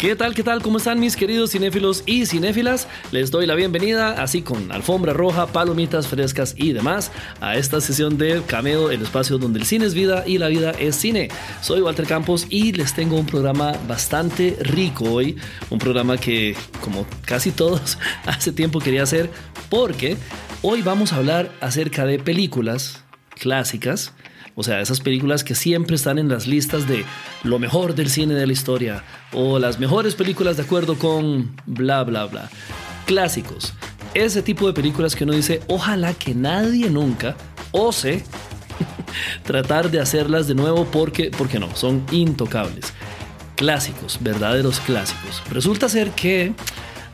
¿Qué 0.00 0.16
tal, 0.16 0.34
qué 0.34 0.42
tal? 0.42 0.62
¿Cómo 0.62 0.78
están 0.78 0.98
mis 0.98 1.14
queridos 1.14 1.50
cinéfilos 1.50 2.04
y 2.06 2.24
cinéfilas? 2.24 2.88
Les 3.12 3.30
doy 3.30 3.44
la 3.44 3.54
bienvenida, 3.54 4.12
así 4.12 4.40
con 4.40 4.72
alfombra 4.72 5.12
roja, 5.12 5.48
palomitas 5.48 6.08
frescas 6.08 6.54
y 6.56 6.72
demás, 6.72 7.12
a 7.42 7.56
esta 7.56 7.82
sesión 7.82 8.16
de 8.16 8.40
Cameo, 8.46 8.90
el 8.90 9.02
espacio 9.02 9.36
donde 9.36 9.58
el 9.58 9.66
cine 9.66 9.84
es 9.84 9.92
vida 9.92 10.24
y 10.26 10.38
la 10.38 10.48
vida 10.48 10.70
es 10.70 10.96
cine. 10.96 11.28
Soy 11.60 11.82
Walter 11.82 12.06
Campos 12.06 12.46
y 12.48 12.72
les 12.72 12.94
tengo 12.94 13.18
un 13.18 13.26
programa 13.26 13.74
bastante 13.86 14.56
rico 14.62 15.04
hoy, 15.04 15.36
un 15.68 15.78
programa 15.78 16.16
que, 16.16 16.56
como 16.80 17.06
casi 17.26 17.50
todos, 17.50 17.98
hace 18.24 18.52
tiempo 18.52 18.78
quería 18.78 19.02
hacer, 19.02 19.28
porque 19.68 20.16
hoy 20.62 20.80
vamos 20.80 21.12
a 21.12 21.16
hablar 21.16 21.52
acerca 21.60 22.06
de 22.06 22.18
películas 22.18 23.04
clásicas 23.38 24.14
o 24.54 24.62
sea, 24.62 24.80
esas 24.80 25.00
películas 25.00 25.44
que 25.44 25.54
siempre 25.54 25.96
están 25.96 26.18
en 26.18 26.28
las 26.28 26.46
listas 26.46 26.88
de 26.88 27.04
lo 27.44 27.58
mejor 27.58 27.94
del 27.94 28.10
cine 28.10 28.34
de 28.34 28.46
la 28.46 28.52
historia 28.52 29.04
o 29.32 29.58
las 29.58 29.78
mejores 29.78 30.14
películas 30.14 30.56
de 30.56 30.64
acuerdo 30.64 30.98
con 30.98 31.54
bla, 31.66 32.02
bla, 32.04 32.26
bla. 32.26 32.50
Clásicos. 33.06 33.74
Ese 34.14 34.42
tipo 34.42 34.66
de 34.66 34.72
películas 34.72 35.14
que 35.14 35.24
uno 35.24 35.32
dice, 35.32 35.60
ojalá 35.68 36.14
que 36.14 36.34
nadie 36.34 36.90
nunca 36.90 37.36
ose 37.70 38.24
tratar 39.44 39.90
de 39.90 40.00
hacerlas 40.00 40.48
de 40.48 40.54
nuevo 40.54 40.84
porque, 40.86 41.30
porque 41.30 41.60
no, 41.60 41.74
son 41.76 42.04
intocables. 42.10 42.92
Clásicos, 43.56 44.18
verdaderos 44.20 44.80
clásicos. 44.80 45.42
Resulta 45.50 45.88
ser 45.88 46.10
que 46.10 46.54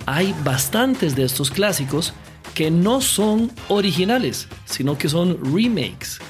hay 0.06 0.34
bastantes 0.44 1.16
de 1.16 1.24
estos 1.24 1.50
clásicos 1.50 2.14
que 2.54 2.70
no 2.70 3.02
son 3.02 3.50
originales, 3.68 4.48
sino 4.64 4.96
que 4.96 5.08
son 5.08 5.38
remakes 5.44 6.20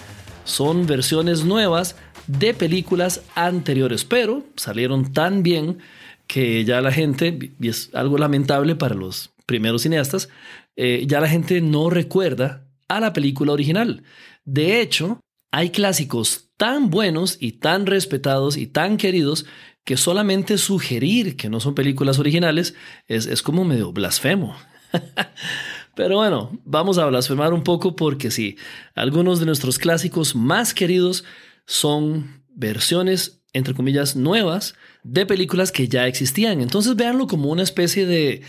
son 0.47 0.87
versiones 0.87 1.45
nuevas 1.45 1.97
de 2.27 2.55
películas 2.55 3.23
anteriores, 3.35 4.05
pero 4.05 4.45
salieron 4.57 5.13
tan 5.13 5.43
bien 5.43 5.79
que 6.27 6.65
ya 6.65 6.81
la 6.81 6.91
gente, 6.91 7.53
y 7.61 7.69
es 7.69 7.91
algo 7.93 8.17
lamentable 8.17 8.75
para 8.75 8.95
los 8.95 9.35
primeros 9.45 9.83
cineastas, 9.83 10.29
eh, 10.77 11.05
ya 11.07 11.21
la 11.21 11.29
gente 11.29 11.61
no 11.61 11.91
recuerda 11.91 12.67
a 12.89 13.01
la 13.01 13.13
película 13.13 13.53
original. 13.53 14.03
De 14.45 14.81
hecho, 14.81 15.21
hay 15.53 15.71
clásicos 15.71 16.51
tan 16.57 16.91
buenos 16.91 17.37
y 17.41 17.53
tan 17.53 17.87
respetados 17.87 18.57
y 18.57 18.67
tan 18.67 18.97
queridos 18.97 19.47
que 19.85 19.97
solamente 19.97 20.59
sugerir 20.59 21.37
que 21.37 21.49
no 21.49 21.61
son 21.61 21.75
películas 21.75 22.19
originales 22.19 22.75
es, 23.07 23.27
es 23.27 23.43
como 23.43 23.65
medio 23.65 23.93
blasfemo. 23.93 24.57
Pero 25.97 26.17
bueno, 26.17 26.51
vamos 26.67 26.99
a 26.99 27.07
blasfemar 27.07 27.55
un 27.55 27.65
poco 27.65 27.97
porque 27.97 28.31
sí, 28.31 28.59
algunos 28.95 29.41
de 29.41 29.47
nuestros 29.47 29.79
clásicos 29.79 30.37
más 30.37 30.75
queridos 30.75 31.25
son 31.65 32.45
versiones, 32.51 33.41
entre 33.55 33.73
comillas, 33.73 34.15
nuevas 34.15 34.75
de 35.05 35.25
películas 35.25 35.73
que 35.73 35.89
ya 35.89 36.07
existían. 36.07 36.61
Entonces 36.61 36.97
véanlo 36.97 37.27
como 37.27 37.51
una 37.51 37.63
especie 37.63 38.05
de 38.05 38.43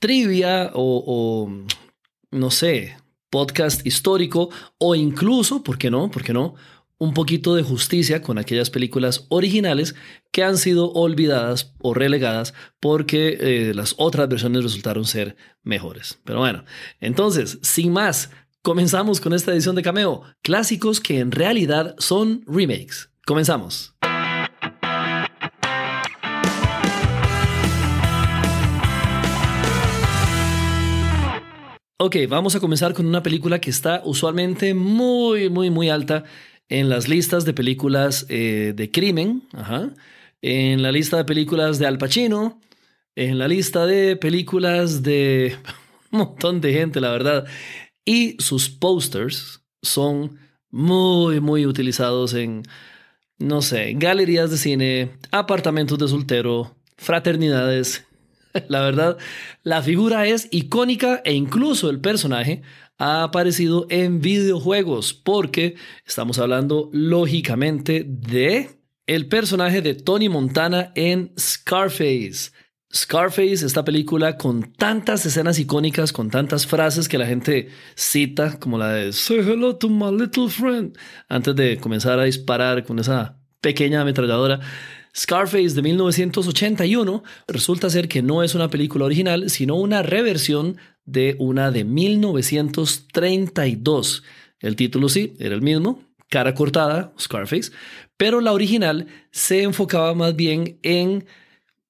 trivia 0.00 0.72
o, 0.74 1.04
o 1.06 1.64
no 2.32 2.50
sé, 2.50 2.96
podcast 3.30 3.86
histórico 3.86 4.50
o 4.78 4.96
incluso, 4.96 5.62
¿por 5.62 5.78
qué 5.78 5.92
no? 5.92 6.10
¿Por 6.10 6.24
qué 6.24 6.32
no? 6.32 6.56
Un 7.00 7.14
poquito 7.14 7.54
de 7.54 7.62
justicia 7.62 8.20
con 8.20 8.36
aquellas 8.36 8.68
películas 8.68 9.24
originales 9.30 9.94
que 10.30 10.44
han 10.44 10.58
sido 10.58 10.92
olvidadas 10.92 11.74
o 11.80 11.94
relegadas 11.94 12.52
porque 12.78 13.38
eh, 13.40 13.72
las 13.74 13.94
otras 13.96 14.28
versiones 14.28 14.62
resultaron 14.62 15.06
ser 15.06 15.34
mejores. 15.62 16.20
Pero 16.24 16.40
bueno, 16.40 16.64
entonces, 17.00 17.58
sin 17.62 17.94
más, 17.94 18.30
comenzamos 18.60 19.18
con 19.18 19.32
esta 19.32 19.50
edición 19.50 19.76
de 19.76 19.82
Cameo, 19.82 20.24
clásicos 20.42 21.00
que 21.00 21.20
en 21.20 21.32
realidad 21.32 21.94
son 21.98 22.44
remakes. 22.46 23.10
Comenzamos. 23.26 23.94
Ok, 32.02 32.16
vamos 32.28 32.54
a 32.56 32.60
comenzar 32.60 32.92
con 32.92 33.06
una 33.06 33.22
película 33.22 33.58
que 33.58 33.70
está 33.70 34.02
usualmente 34.04 34.74
muy, 34.74 35.48
muy, 35.48 35.70
muy 35.70 35.88
alta 35.88 36.24
en 36.70 36.88
las 36.88 37.08
listas 37.08 37.44
de 37.44 37.52
películas 37.52 38.24
eh, 38.28 38.72
de 38.74 38.90
crimen, 38.90 39.42
en 40.40 40.82
la 40.82 40.92
lista 40.92 41.18
de 41.18 41.24
películas 41.24 41.78
de 41.78 41.86
Al 41.86 41.98
Pacino, 41.98 42.60
en 43.16 43.38
la 43.38 43.48
lista 43.48 43.86
de 43.86 44.16
películas 44.16 45.02
de 45.02 45.56
un 46.12 46.20
montón 46.20 46.60
de 46.60 46.72
gente, 46.72 47.00
la 47.00 47.10
verdad. 47.10 47.44
Y 48.04 48.36
sus 48.40 48.70
posters 48.70 49.62
son 49.82 50.38
muy, 50.70 51.40
muy 51.40 51.66
utilizados 51.66 52.34
en, 52.34 52.62
no 53.36 53.62
sé, 53.62 53.94
galerías 53.96 54.50
de 54.50 54.56
cine, 54.56 55.10
apartamentos 55.32 55.98
de 55.98 56.08
soltero, 56.08 56.76
fraternidades. 56.96 58.06
La 58.68 58.80
verdad, 58.80 59.16
la 59.62 59.80
figura 59.80 60.26
es 60.26 60.48
icónica 60.50 61.22
e 61.24 61.34
incluso 61.34 61.88
el 61.88 62.00
personaje 62.00 62.62
ha 63.00 63.22
aparecido 63.22 63.86
en 63.88 64.20
videojuegos 64.20 65.14
porque 65.14 65.74
estamos 66.06 66.38
hablando 66.38 66.90
lógicamente 66.92 68.04
de 68.06 68.78
el 69.06 69.26
personaje 69.26 69.80
de 69.80 69.94
Tony 69.94 70.28
Montana 70.28 70.92
en 70.94 71.32
Scarface. 71.38 72.50
Scarface, 72.94 73.64
esta 73.64 73.84
película 73.84 74.36
con 74.36 74.74
tantas 74.74 75.24
escenas 75.24 75.58
icónicas, 75.58 76.12
con 76.12 76.28
tantas 76.28 76.66
frases 76.66 77.08
que 77.08 77.16
la 77.16 77.26
gente 77.26 77.68
cita, 77.94 78.58
como 78.58 78.76
la 78.76 78.92
de 78.92 79.12
Say 79.14 79.38
hello 79.38 79.76
to 79.76 79.88
my 79.88 80.14
little 80.14 80.50
friend, 80.50 80.98
antes 81.28 81.56
de 81.56 81.78
comenzar 81.78 82.18
a 82.18 82.24
disparar 82.24 82.84
con 82.84 82.98
esa 82.98 83.38
pequeña 83.62 84.02
ametralladora. 84.02 84.60
Scarface 85.16 85.74
de 85.74 85.82
1981 85.82 87.24
resulta 87.48 87.88
ser 87.90 88.08
que 88.08 88.22
no 88.22 88.42
es 88.42 88.54
una 88.54 88.68
película 88.68 89.06
original, 89.06 89.48
sino 89.48 89.74
una 89.76 90.02
reversión 90.02 90.76
de 91.04 91.36
una 91.38 91.70
de 91.70 91.84
1932. 91.84 94.24
El 94.60 94.76
título 94.76 95.08
sí, 95.08 95.36
era 95.38 95.54
el 95.54 95.62
mismo, 95.62 96.02
cara 96.28 96.54
cortada, 96.54 97.14
Scarface, 97.18 97.72
pero 98.16 98.40
la 98.40 98.52
original 98.52 99.06
se 99.30 99.62
enfocaba 99.62 100.14
más 100.14 100.36
bien 100.36 100.78
en 100.82 101.26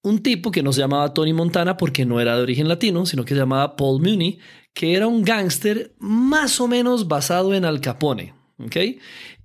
un 0.02 0.22
tipo 0.22 0.50
que 0.50 0.62
no 0.62 0.72
se 0.72 0.80
llamaba 0.80 1.12
Tony 1.12 1.32
Montana 1.32 1.76
porque 1.76 2.06
no 2.06 2.20
era 2.20 2.36
de 2.36 2.42
origen 2.42 2.68
latino, 2.68 3.06
sino 3.06 3.24
que 3.24 3.34
se 3.34 3.40
llamaba 3.40 3.76
Paul 3.76 4.00
Mooney, 4.00 4.38
que 4.72 4.94
era 4.94 5.06
un 5.06 5.22
gángster 5.22 5.94
más 5.98 6.60
o 6.60 6.68
menos 6.68 7.08
basado 7.08 7.54
en 7.54 7.64
Al 7.64 7.80
Capone. 7.80 8.34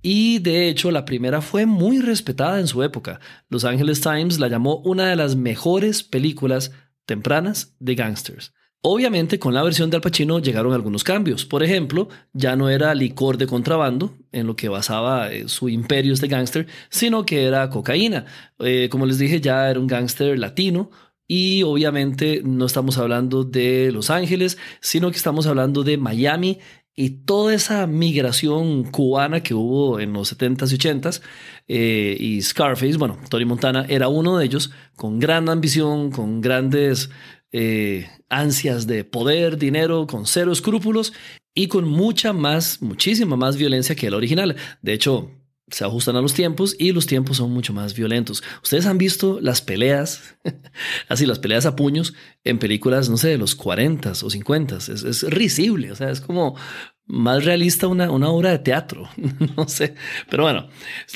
Y 0.02 0.38
de 0.40 0.68
hecho, 0.68 0.90
la 0.90 1.04
primera 1.04 1.40
fue 1.40 1.66
muy 1.66 2.00
respetada 2.00 2.60
en 2.60 2.66
su 2.66 2.82
época. 2.82 3.20
Los 3.48 3.64
Angeles 3.64 4.00
Times 4.00 4.38
la 4.38 4.48
llamó 4.48 4.78
una 4.78 5.08
de 5.08 5.16
las 5.16 5.36
mejores 5.36 6.02
películas 6.02 6.72
tempranas 7.06 7.74
de 7.78 7.94
gangsters. 7.94 8.52
Obviamente 8.88 9.40
con 9.40 9.52
la 9.52 9.64
versión 9.64 9.90
de 9.90 9.96
Al 9.96 10.00
Pacino 10.00 10.38
llegaron 10.38 10.72
algunos 10.72 11.02
cambios. 11.02 11.44
Por 11.44 11.64
ejemplo, 11.64 12.08
ya 12.32 12.54
no 12.54 12.70
era 12.70 12.94
licor 12.94 13.36
de 13.36 13.48
contrabando 13.48 14.14
en 14.30 14.46
lo 14.46 14.54
que 14.54 14.68
basaba 14.68 15.32
eh, 15.32 15.48
su 15.48 15.68
imperio 15.68 16.12
este 16.12 16.28
gángster, 16.28 16.68
sino 16.88 17.26
que 17.26 17.46
era 17.46 17.68
cocaína. 17.68 18.26
Eh, 18.60 18.88
como 18.88 19.04
les 19.04 19.18
dije, 19.18 19.40
ya 19.40 19.68
era 19.68 19.80
un 19.80 19.88
gángster 19.88 20.38
latino, 20.38 20.92
y 21.26 21.64
obviamente 21.64 22.42
no 22.44 22.66
estamos 22.66 22.96
hablando 22.96 23.42
de 23.42 23.90
Los 23.90 24.10
Ángeles, 24.10 24.56
sino 24.80 25.10
que 25.10 25.16
estamos 25.16 25.48
hablando 25.48 25.82
de 25.82 25.96
Miami 25.98 26.60
y 26.94 27.10
toda 27.24 27.54
esa 27.54 27.86
migración 27.86 28.84
cubana 28.84 29.42
que 29.42 29.52
hubo 29.52 30.00
en 30.00 30.14
los 30.14 30.38
70s 30.38 30.72
y 30.72 30.78
80s. 30.78 31.22
Eh, 31.68 32.16
y 32.18 32.40
Scarface, 32.40 32.96
bueno, 32.96 33.18
Tony 33.28 33.44
Montana 33.44 33.84
era 33.88 34.08
uno 34.08 34.38
de 34.38 34.46
ellos, 34.46 34.70
con 34.94 35.18
gran 35.18 35.48
ambición, 35.50 36.10
con 36.10 36.40
grandes 36.40 37.10
eh, 37.52 38.08
ansias 38.28 38.86
de 38.86 39.04
poder, 39.04 39.58
dinero, 39.58 40.06
con 40.06 40.26
cero 40.26 40.52
escrúpulos 40.52 41.12
y 41.54 41.68
con 41.68 41.88
mucha 41.88 42.32
más, 42.32 42.82
muchísima 42.82 43.36
más 43.36 43.56
violencia 43.56 43.94
que 43.94 44.08
el 44.08 44.14
original. 44.14 44.56
De 44.82 44.92
hecho, 44.92 45.30
se 45.68 45.84
ajustan 45.84 46.16
a 46.16 46.20
los 46.20 46.34
tiempos 46.34 46.76
y 46.78 46.92
los 46.92 47.06
tiempos 47.06 47.38
son 47.38 47.50
mucho 47.50 47.72
más 47.72 47.94
violentos. 47.94 48.42
Ustedes 48.62 48.86
han 48.86 48.98
visto 48.98 49.40
las 49.40 49.62
peleas, 49.62 50.36
así 51.08 51.26
las 51.26 51.38
peleas 51.38 51.66
a 51.66 51.74
puños 51.74 52.14
en 52.44 52.58
películas, 52.58 53.08
no 53.08 53.16
sé, 53.16 53.28
de 53.28 53.38
los 53.38 53.54
40 53.54 54.12
o 54.12 54.30
50. 54.30 54.76
Es, 54.76 54.88
es 54.88 55.22
risible, 55.24 55.90
o 55.90 55.96
sea, 55.96 56.10
es 56.10 56.20
como 56.20 56.56
más 57.06 57.44
realista 57.44 57.86
una, 57.86 58.10
una 58.10 58.28
obra 58.28 58.50
de 58.50 58.58
teatro, 58.58 59.08
no 59.56 59.68
sé. 59.68 59.94
Pero 60.28 60.42
bueno, 60.42 60.68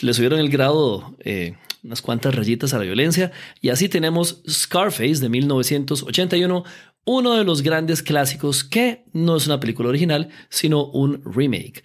le 0.02 0.14
subieron 0.14 0.38
el 0.38 0.48
grado 0.48 1.16
eh, 1.20 1.54
unas 1.82 2.02
cuantas 2.02 2.34
rayitas 2.34 2.74
a 2.74 2.78
la 2.78 2.84
violencia. 2.84 3.32
Y 3.60 3.70
así 3.70 3.88
tenemos 3.88 4.42
Scarface 4.48 5.20
de 5.20 5.28
1981, 5.28 6.64
uno 7.04 7.34
de 7.34 7.44
los 7.44 7.62
grandes 7.62 8.02
clásicos 8.02 8.64
que 8.64 9.04
no 9.12 9.36
es 9.36 9.46
una 9.46 9.60
película 9.60 9.88
original, 9.88 10.28
sino 10.48 10.84
un 10.86 11.22
remake. 11.24 11.82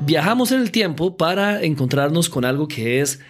viajamos 0.00 0.52
en 0.52 0.60
el 0.60 0.70
tiempo 0.70 1.16
para 1.16 1.62
encontrarnos 1.62 2.28
con 2.28 2.44
algo 2.44 2.68
que 2.68 3.00
es, 3.00 3.20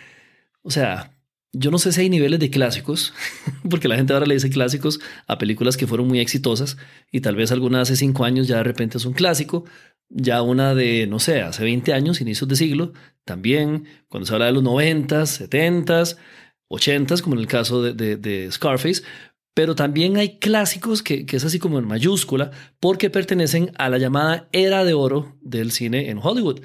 o 0.63 0.71
sea, 0.71 1.18
yo 1.53 1.71
no 1.71 1.79
sé 1.79 1.93
si 1.93 2.03
hay 2.03 2.11
niveles 2.11 2.41
de 2.41 2.51
clásicos, 2.51 3.15
porque 3.71 3.89
la 3.89 3.97
gente 3.97 4.13
ahora 4.13 4.27
le 4.27 4.35
dice 4.35 4.51
clásicos 4.51 5.01
a 5.27 5.39
películas 5.39 5.77
que 5.77 5.87
fueron 5.87 6.09
muy 6.09 6.21
exitosas 6.21 6.77
y 7.11 7.21
tal 7.21 7.37
vez 7.37 7.53
alguna 7.53 7.81
hace 7.81 7.97
cinco 7.97 8.25
años 8.25 8.49
ya 8.49 8.57
de 8.59 8.65
repente 8.65 8.99
es 8.99 9.05
un 9.05 9.15
clásico, 9.15 9.65
ya 10.09 10.43
una 10.43 10.75
de, 10.75 11.07
no 11.07 11.19
sé, 11.19 11.43
hace 11.43 11.65
20 11.65 11.93
años, 11.93 12.21
inicios 12.21 12.49
de 12.49 12.57
siglo, 12.57 12.93
también, 13.25 13.85
cuando 14.09 14.27
se 14.27 14.33
habla 14.33 14.47
de 14.47 14.53
los 14.53 14.63
90, 14.63 15.27
70, 15.27 16.05
80, 16.69 17.23
como 17.23 17.37
en 17.37 17.41
el 17.41 17.47
caso 17.47 17.83
de, 17.83 18.17
de, 18.17 18.51
Scarface, 18.51 19.03
pero 19.55 19.75
también 19.75 20.17
hay 20.17 20.39
clásicos 20.39 21.03
que, 21.03 21.27
es 21.29 21.45
así 21.45 21.59
como 21.59 21.79
en 21.79 21.87
mayúscula 21.87 22.53
porque 22.81 23.11
pertenecen 23.11 23.73
a 23.77 23.89
la 23.89 23.99
llamada 23.99 24.49
era 24.53 24.85
de 24.85 24.95
oro 24.95 25.37
del 25.43 25.73
cine 25.73 26.11
en 26.11 26.21
Hollywood 26.23 26.61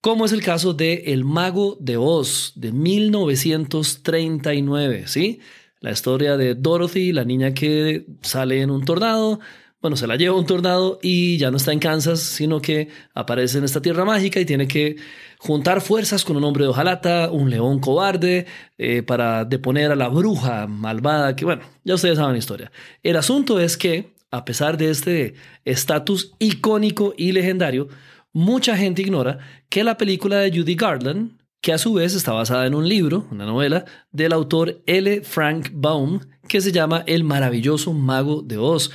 como 0.00 0.24
es 0.24 0.32
el 0.32 0.42
caso 0.42 0.72
de 0.74 1.04
El 1.06 1.24
Mago 1.24 1.76
de 1.80 1.96
Oz 1.96 2.52
de 2.56 2.72
1939, 2.72 5.04
¿sí? 5.06 5.40
La 5.80 5.90
historia 5.90 6.36
de 6.36 6.54
Dorothy, 6.54 7.12
la 7.12 7.24
niña 7.24 7.54
que 7.54 8.06
sale 8.22 8.62
en 8.62 8.70
un 8.70 8.84
tornado, 8.84 9.40
bueno, 9.80 9.96
se 9.96 10.06
la 10.06 10.16
lleva 10.16 10.36
un 10.36 10.44
tornado 10.44 10.98
y 11.02 11.38
ya 11.38 11.50
no 11.50 11.56
está 11.56 11.72
en 11.72 11.78
Kansas, 11.78 12.20
sino 12.20 12.60
que 12.60 12.88
aparece 13.14 13.58
en 13.58 13.64
esta 13.64 13.80
tierra 13.80 14.04
mágica 14.04 14.38
y 14.38 14.44
tiene 14.44 14.68
que 14.68 14.96
juntar 15.38 15.80
fuerzas 15.80 16.22
con 16.22 16.36
un 16.36 16.44
hombre 16.44 16.64
de 16.64 16.70
hojalata, 16.70 17.30
un 17.30 17.48
león 17.48 17.78
cobarde, 17.78 18.46
eh, 18.76 19.02
para 19.02 19.46
deponer 19.46 19.90
a 19.90 19.96
la 19.96 20.08
bruja 20.08 20.66
malvada, 20.66 21.34
que 21.34 21.46
bueno, 21.46 21.62
ya 21.82 21.94
ustedes 21.94 22.18
saben 22.18 22.32
la 22.32 22.38
historia. 22.38 22.70
El 23.02 23.16
asunto 23.16 23.58
es 23.58 23.78
que, 23.78 24.12
a 24.30 24.44
pesar 24.44 24.76
de 24.76 24.90
este 24.90 25.34
estatus 25.64 26.34
icónico 26.38 27.14
y 27.16 27.32
legendario, 27.32 27.88
mucha 28.32 28.76
gente 28.76 29.02
ignora 29.02 29.38
que 29.68 29.84
la 29.84 29.96
película 29.96 30.38
de 30.38 30.50
Judy 30.50 30.74
Garland, 30.74 31.38
que 31.60 31.72
a 31.72 31.78
su 31.78 31.94
vez 31.94 32.14
está 32.14 32.32
basada 32.32 32.66
en 32.66 32.74
un 32.74 32.88
libro, 32.88 33.28
una 33.30 33.44
novela, 33.44 33.84
del 34.10 34.32
autor 34.32 34.82
L. 34.86 35.22
Frank 35.22 35.70
Baum, 35.72 36.20
que 36.48 36.60
se 36.60 36.72
llama 36.72 37.04
El 37.06 37.22
maravilloso 37.24 37.92
mago 37.92 38.42
de 38.42 38.58
Oz, 38.58 38.90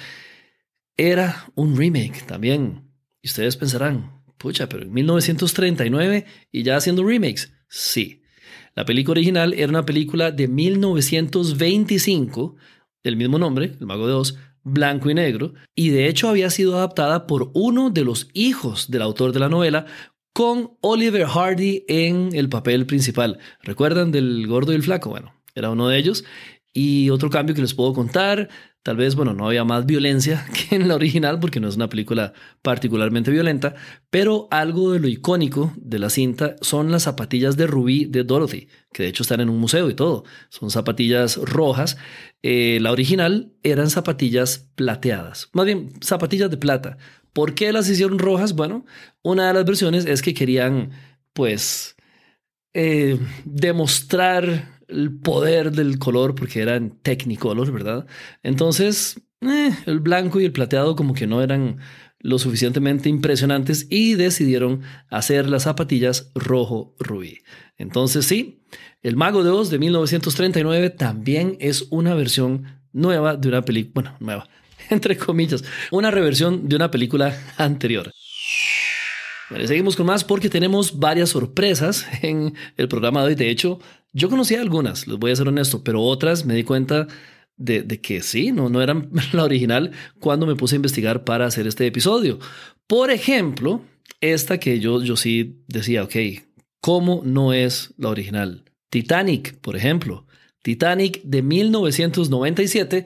era 0.97 1.45
un 1.55 1.77
remake 1.77 2.23
también. 2.25 2.89
Y 3.21 3.27
ustedes 3.27 3.57
pensarán, 3.57 4.23
pucha, 4.37 4.69
pero 4.69 4.83
en 4.83 4.93
1939 4.93 6.25
y 6.51 6.63
ya 6.63 6.77
haciendo 6.77 7.03
remakes. 7.03 7.51
Sí. 7.69 8.21
La 8.75 8.85
película 8.85 9.13
original 9.13 9.53
era 9.53 9.69
una 9.69 9.85
película 9.85 10.31
de 10.31 10.47
1925, 10.47 12.55
del 13.03 13.15
mismo 13.15 13.37
nombre, 13.37 13.75
El 13.79 13.85
Mago 13.85 14.07
de 14.07 14.13
Oz, 14.13 14.39
blanco 14.65 15.09
y 15.09 15.13
negro, 15.13 15.53
y 15.75 15.89
de 15.89 16.09
hecho 16.09 16.27
había 16.27 16.49
sido 16.49 16.75
adaptada 16.75 17.27
por 17.27 17.51
uno 17.53 17.89
de 17.91 18.03
los 18.03 18.27
hijos 18.33 18.91
del 18.91 19.03
autor 19.03 19.31
de 19.31 19.39
la 19.39 19.47
novela, 19.47 19.85
con 20.33 20.71
Oliver 20.81 21.25
Hardy 21.25 21.85
en 21.87 22.35
el 22.35 22.49
papel 22.49 22.85
principal. 22.85 23.39
¿Recuerdan 23.61 24.11
del 24.11 24.45
gordo 24.47 24.73
y 24.73 24.75
el 24.75 24.83
flaco? 24.83 25.09
Bueno, 25.09 25.33
era 25.53 25.69
uno 25.69 25.87
de 25.87 25.97
ellos. 25.97 26.25
Y 26.73 27.09
otro 27.09 27.29
cambio 27.29 27.55
que 27.55 27.61
les 27.61 27.73
puedo 27.73 27.93
contar, 27.93 28.49
tal 28.85 28.97
vez, 28.97 29.15
bueno, 29.15 29.33
no 29.33 29.47
había 29.47 29.63
más 29.63 29.87
violencia 29.87 30.45
que 30.53 30.75
en 30.75 30.87
la 30.87 30.93
original 30.93 31.39
porque 31.39 31.59
no 31.59 31.67
es 31.67 31.75
una 31.75 31.89
película 31.89 32.33
particularmente 32.61 33.31
violenta, 33.31 33.73
pero 34.11 34.47
algo 34.51 34.91
de 34.91 34.99
lo 34.99 35.07
icónico 35.07 35.73
de 35.75 35.97
la 35.97 36.11
cinta 36.11 36.55
son 36.61 36.91
las 36.91 37.01
zapatillas 37.01 37.57
de 37.57 37.65
rubí 37.65 38.05
de 38.05 38.23
Dorothy, 38.23 38.67
que 38.93 39.01
de 39.01 39.09
hecho 39.09 39.23
están 39.23 39.41
en 39.41 39.49
un 39.49 39.57
museo 39.57 39.89
y 39.89 39.95
todo. 39.95 40.23
Son 40.49 40.69
zapatillas 40.69 41.37
rojas. 41.37 41.97
Eh, 42.43 42.77
la 42.79 42.91
original 42.91 43.53
eran 43.63 43.89
zapatillas 43.89 44.69
plateadas, 44.75 45.49
más 45.53 45.65
bien 45.65 45.93
zapatillas 46.01 46.51
de 46.51 46.57
plata. 46.57 46.97
¿Por 47.33 47.55
qué 47.55 47.73
las 47.73 47.89
hicieron 47.89 48.19
rojas? 48.19 48.53
Bueno, 48.53 48.85
una 49.23 49.47
de 49.47 49.53
las 49.55 49.65
versiones 49.65 50.05
es 50.05 50.21
que 50.21 50.35
querían, 50.35 50.91
pues, 51.33 51.95
eh, 52.75 53.17
demostrar 53.45 54.74
el 54.87 55.17
poder 55.17 55.71
del 55.71 55.99
color 55.99 56.35
porque 56.35 56.61
eran 56.61 56.91
Technicolor, 57.01 57.71
¿verdad? 57.71 58.05
Entonces, 58.43 59.21
eh, 59.41 59.71
el 59.85 59.99
blanco 59.99 60.39
y 60.39 60.45
el 60.45 60.51
plateado 60.51 60.95
como 60.95 61.13
que 61.13 61.27
no 61.27 61.41
eran 61.41 61.79
lo 62.25 62.39
suficientemente 62.39 63.07
impresionantes 63.07 63.85
y 63.89 64.15
decidieron 64.15 64.81
hacer 65.09 65.47
las 65.47 65.63
zapatillas 65.63 66.31
rojo 66.33 66.95
rubí. 66.97 67.39
Entonces 67.77 68.25
sí, 68.25 68.63
El 69.03 69.15
Mago 69.15 69.43
de 69.43 69.51
Oz 69.51 69.69
de 69.69 69.77
1939 69.77 70.89
también 70.89 71.55
es 71.59 71.85
una 71.91 72.15
versión 72.15 72.81
nueva 72.93 73.35
de 73.35 73.49
una 73.49 73.61
película, 73.61 73.93
bueno, 73.93 74.17
nueva, 74.19 74.49
entre 74.89 75.17
comillas, 75.17 75.63
una 75.91 76.09
reversión 76.09 76.67
de 76.67 76.75
una 76.75 76.89
película 76.89 77.37
anterior. 77.57 78.11
seguimos 79.65 79.95
con 79.95 80.07
más 80.07 80.23
porque 80.23 80.49
tenemos 80.49 80.97
varias 80.97 81.29
sorpresas 81.29 82.07
en 82.23 82.55
el 82.75 82.87
programa 82.87 83.21
de 83.21 83.27
hoy. 83.27 83.35
De 83.35 83.51
hecho, 83.51 83.79
yo 84.15 84.29
conocía 84.29 84.61
algunas, 84.61 85.07
les 85.07 85.17
voy 85.19 85.31
a 85.31 85.35
ser 85.35 85.49
honesto, 85.49 85.83
pero 85.83 86.01
otras 86.01 86.45
me 86.45 86.55
di 86.55 86.63
cuenta 86.63 87.07
de, 87.57 87.85
que 88.01 88.21
sí, 88.21 88.53
no, 88.53 88.69
no 88.69 88.81
eran 88.81 89.09
la 89.33 89.43
original 89.43 89.91
cuando 90.19 90.47
me 90.47 90.55
puse 90.55 90.75
a 90.75 90.77
investigar 90.77 91.25
para 91.25 91.45
hacer 91.45 91.67
este 91.67 91.85
episodio. 91.85 92.39
Por 92.87 93.11
ejemplo, 93.11 93.81
esta 94.21 94.57
que 94.57 94.79
yo, 94.79 95.03
yo 95.03 95.17
sí 95.17 95.63
decía, 95.67 96.03
ok, 96.03 96.15
¿cómo 96.79 97.23
no 97.25 97.51
es 97.51 97.93
la 97.97 98.07
original? 98.09 98.63
Titanic, 98.89 99.59
por 99.59 99.75
ejemplo. 99.75 100.25
Titanic 100.63 101.21
de 101.23 101.41
1997 101.41 103.05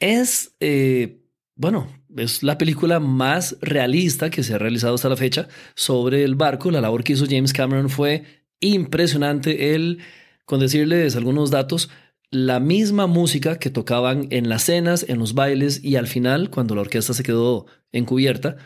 es, 0.00 0.54
eh, 0.60 1.22
bueno, 1.56 1.88
es 2.14 2.42
la 2.42 2.58
película 2.58 3.00
más 3.00 3.56
realista 3.62 4.28
que 4.28 4.42
se 4.42 4.52
ha 4.52 4.58
realizado 4.58 4.96
hasta 4.96 5.08
la 5.08 5.16
fecha 5.16 5.48
sobre 5.74 6.24
el 6.24 6.34
barco. 6.34 6.70
La 6.70 6.82
labor 6.82 7.04
que 7.04 7.14
hizo 7.14 7.24
James 7.26 7.54
Cameron 7.54 7.88
fue 7.88 8.24
impresionante. 8.60 9.74
Con 10.52 10.60
decirles 10.60 11.16
algunos 11.16 11.50
datos, 11.50 11.88
la 12.30 12.60
misma 12.60 13.06
música 13.06 13.58
que 13.58 13.70
tocaban 13.70 14.26
en 14.28 14.50
las 14.50 14.64
cenas, 14.64 15.06
en 15.08 15.18
los 15.18 15.32
bailes 15.32 15.82
y 15.82 15.96
al 15.96 16.06
final, 16.06 16.50
cuando 16.50 16.74
la 16.74 16.82
orquesta 16.82 17.14
se 17.14 17.22
quedó 17.22 17.64
encubierta, 17.90 18.58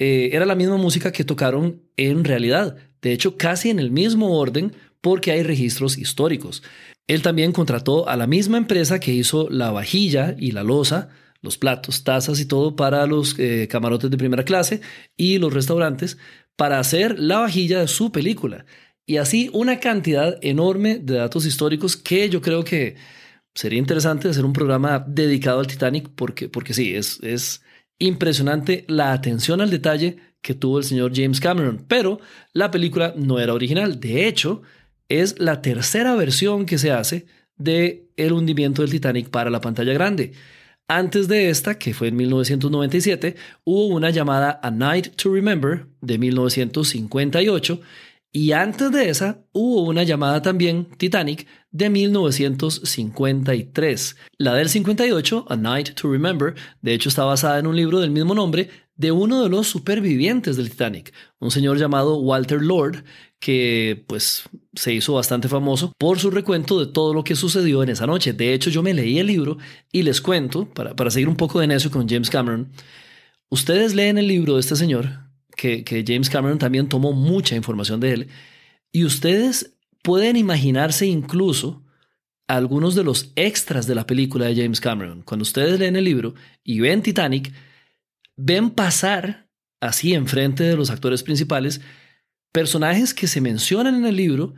eh, 0.00 0.30
era 0.32 0.46
la 0.46 0.56
misma 0.56 0.78
música 0.78 1.12
que 1.12 1.22
tocaron 1.22 1.80
en 1.96 2.24
realidad. 2.24 2.76
De 3.02 3.12
hecho, 3.12 3.36
casi 3.36 3.70
en 3.70 3.78
el 3.78 3.92
mismo 3.92 4.36
orden 4.36 4.74
porque 5.00 5.30
hay 5.30 5.44
registros 5.44 5.96
históricos. 5.96 6.64
Él 7.06 7.22
también 7.22 7.52
contrató 7.52 8.08
a 8.08 8.16
la 8.16 8.26
misma 8.26 8.58
empresa 8.58 8.98
que 8.98 9.12
hizo 9.12 9.48
la 9.48 9.70
vajilla 9.70 10.34
y 10.36 10.50
la 10.50 10.64
losa, 10.64 11.10
los 11.40 11.56
platos, 11.56 12.02
tazas 12.02 12.40
y 12.40 12.46
todo 12.46 12.74
para 12.74 13.06
los 13.06 13.38
eh, 13.38 13.68
camarotes 13.70 14.10
de 14.10 14.18
primera 14.18 14.42
clase 14.42 14.80
y 15.16 15.38
los 15.38 15.54
restaurantes 15.54 16.18
para 16.56 16.80
hacer 16.80 17.16
la 17.16 17.38
vajilla 17.38 17.78
de 17.78 17.86
su 17.86 18.10
película. 18.10 18.64
Y 19.08 19.16
así 19.16 19.48
una 19.54 19.80
cantidad 19.80 20.38
enorme 20.42 20.98
de 20.98 21.14
datos 21.14 21.46
históricos 21.46 21.96
que 21.96 22.28
yo 22.28 22.42
creo 22.42 22.62
que 22.62 22.96
sería 23.54 23.78
interesante 23.78 24.28
hacer 24.28 24.44
un 24.44 24.52
programa 24.52 25.02
dedicado 25.08 25.60
al 25.60 25.66
Titanic 25.66 26.10
porque, 26.14 26.50
porque 26.50 26.74
sí, 26.74 26.94
es, 26.94 27.18
es 27.22 27.62
impresionante 27.98 28.84
la 28.86 29.14
atención 29.14 29.62
al 29.62 29.70
detalle 29.70 30.18
que 30.42 30.52
tuvo 30.52 30.76
el 30.76 30.84
señor 30.84 31.12
James 31.14 31.40
Cameron. 31.40 31.86
Pero 31.88 32.20
la 32.52 32.70
película 32.70 33.14
no 33.16 33.38
era 33.38 33.54
original. 33.54 33.98
De 33.98 34.28
hecho, 34.28 34.60
es 35.08 35.40
la 35.40 35.62
tercera 35.62 36.14
versión 36.14 36.66
que 36.66 36.76
se 36.76 36.90
hace 36.90 37.24
de 37.56 38.10
el 38.18 38.34
hundimiento 38.34 38.82
del 38.82 38.90
Titanic 38.90 39.30
para 39.30 39.48
la 39.48 39.62
pantalla 39.62 39.94
grande. 39.94 40.32
Antes 40.86 41.28
de 41.28 41.48
esta, 41.48 41.78
que 41.78 41.94
fue 41.94 42.08
en 42.08 42.16
1997, 42.16 43.36
hubo 43.64 43.86
una 43.86 44.10
llamada 44.10 44.60
A 44.62 44.70
Night 44.70 45.16
to 45.16 45.32
Remember 45.32 45.86
de 46.02 46.18
1958 46.18 47.80
y 48.32 48.52
antes 48.52 48.90
de 48.92 49.08
esa 49.08 49.42
hubo 49.52 49.84
una 49.84 50.02
llamada 50.02 50.42
también 50.42 50.88
Titanic 50.98 51.46
de 51.70 51.88
1953. 51.90 54.16
La 54.36 54.54
del 54.54 54.68
58, 54.68 55.46
A 55.48 55.56
Night 55.56 55.94
to 55.94 56.10
Remember, 56.10 56.54
de 56.82 56.94
hecho 56.94 57.08
está 57.08 57.24
basada 57.24 57.58
en 57.58 57.66
un 57.66 57.74
libro 57.76 58.00
del 58.00 58.10
mismo 58.10 58.34
nombre 58.34 58.68
de 58.96 59.12
uno 59.12 59.42
de 59.42 59.48
los 59.48 59.68
supervivientes 59.68 60.56
del 60.56 60.70
Titanic, 60.70 61.14
un 61.38 61.52
señor 61.52 61.78
llamado 61.78 62.18
Walter 62.18 62.60
Lord, 62.60 63.04
que 63.38 64.04
pues 64.08 64.42
se 64.74 64.92
hizo 64.92 65.14
bastante 65.14 65.48
famoso 65.48 65.92
por 65.96 66.18
su 66.18 66.30
recuento 66.30 66.80
de 66.80 66.86
todo 66.92 67.14
lo 67.14 67.22
que 67.22 67.36
sucedió 67.36 67.84
en 67.84 67.90
esa 67.90 68.08
noche. 68.08 68.32
De 68.32 68.52
hecho, 68.52 68.70
yo 68.70 68.82
me 68.82 68.94
leí 68.94 69.20
el 69.20 69.28
libro 69.28 69.58
y 69.92 70.02
les 70.02 70.20
cuento, 70.20 70.68
para, 70.68 70.96
para 70.96 71.10
seguir 71.10 71.28
un 71.28 71.36
poco 71.36 71.60
de 71.60 71.68
necio 71.68 71.92
con 71.92 72.08
James 72.08 72.28
Cameron, 72.28 72.72
ustedes 73.48 73.94
leen 73.94 74.18
el 74.18 74.26
libro 74.26 74.54
de 74.54 74.60
este 74.60 74.74
señor, 74.74 75.27
que, 75.58 76.04
James 76.06 76.30
Cameron 76.30 76.58
también 76.58 76.88
tomó 76.88 77.12
mucha 77.12 77.56
información 77.56 77.98
de 77.98 78.12
él. 78.12 78.28
Y 78.92 79.04
ustedes 79.04 79.74
pueden 80.02 80.36
imaginarse 80.36 81.06
incluso 81.06 81.84
algunos 82.46 82.94
de 82.94 83.04
los 83.04 83.32
extras 83.34 83.86
de 83.86 83.96
la 83.96 84.06
película 84.06 84.46
de 84.46 84.56
James 84.56 84.80
Cameron. 84.80 85.22
Cuando 85.22 85.42
ustedes 85.42 85.78
leen 85.78 85.96
el 85.96 86.04
libro 86.04 86.34
y 86.62 86.80
ven 86.80 87.02
Titanic, 87.02 87.52
ven 88.36 88.70
pasar 88.70 89.50
así 89.80 90.14
enfrente 90.14 90.62
de 90.62 90.76
los 90.76 90.90
actores 90.90 91.22
principales 91.22 91.80
personajes 92.52 93.12
que 93.12 93.26
se 93.26 93.40
mencionan 93.40 93.96
en 93.96 94.06
el 94.06 94.16
libro 94.16 94.54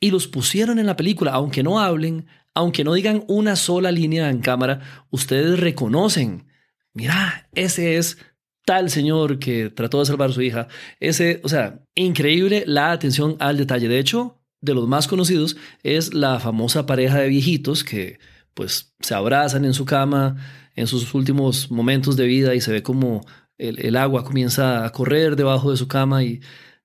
y 0.00 0.10
los 0.10 0.26
pusieron 0.26 0.78
en 0.78 0.86
la 0.86 0.96
película, 0.96 1.32
aunque 1.32 1.62
no 1.62 1.78
hablen, 1.78 2.26
aunque 2.54 2.82
no 2.82 2.94
digan 2.94 3.24
una 3.28 3.56
sola 3.56 3.92
línea 3.92 4.30
en 4.30 4.40
cámara, 4.40 5.06
ustedes 5.10 5.60
reconocen, 5.60 6.48
mira, 6.94 7.48
ese 7.54 7.98
es 7.98 8.16
tal 8.64 8.90
señor 8.90 9.38
que 9.38 9.70
trató 9.70 10.00
de 10.00 10.06
salvar 10.06 10.30
a 10.30 10.32
su 10.32 10.42
hija. 10.42 10.68
Ese, 11.00 11.40
o 11.44 11.48
sea, 11.48 11.80
increíble 11.94 12.64
la 12.66 12.92
atención 12.92 13.36
al 13.40 13.56
detalle. 13.56 13.88
De 13.88 13.98
hecho, 13.98 14.38
de 14.60 14.74
los 14.74 14.86
más 14.88 15.08
conocidos 15.08 15.56
es 15.82 16.14
la 16.14 16.38
famosa 16.40 16.86
pareja 16.86 17.18
de 17.18 17.28
viejitos 17.28 17.84
que 17.84 18.18
pues 18.54 18.94
se 19.00 19.14
abrazan 19.14 19.64
en 19.64 19.74
su 19.74 19.84
cama 19.84 20.36
en 20.76 20.86
sus 20.86 21.12
últimos 21.14 21.70
momentos 21.70 22.16
de 22.16 22.26
vida 22.26 22.54
y 22.54 22.60
se 22.60 22.72
ve 22.72 22.82
como 22.82 23.20
el, 23.58 23.96
agua 23.96 24.24
comienza 24.24 24.84
a 24.84 24.90
correr 24.90 25.36
debajo 25.36 25.70
de 25.70 25.76
su 25.76 25.86
cama 25.88 26.24
y 26.24 26.40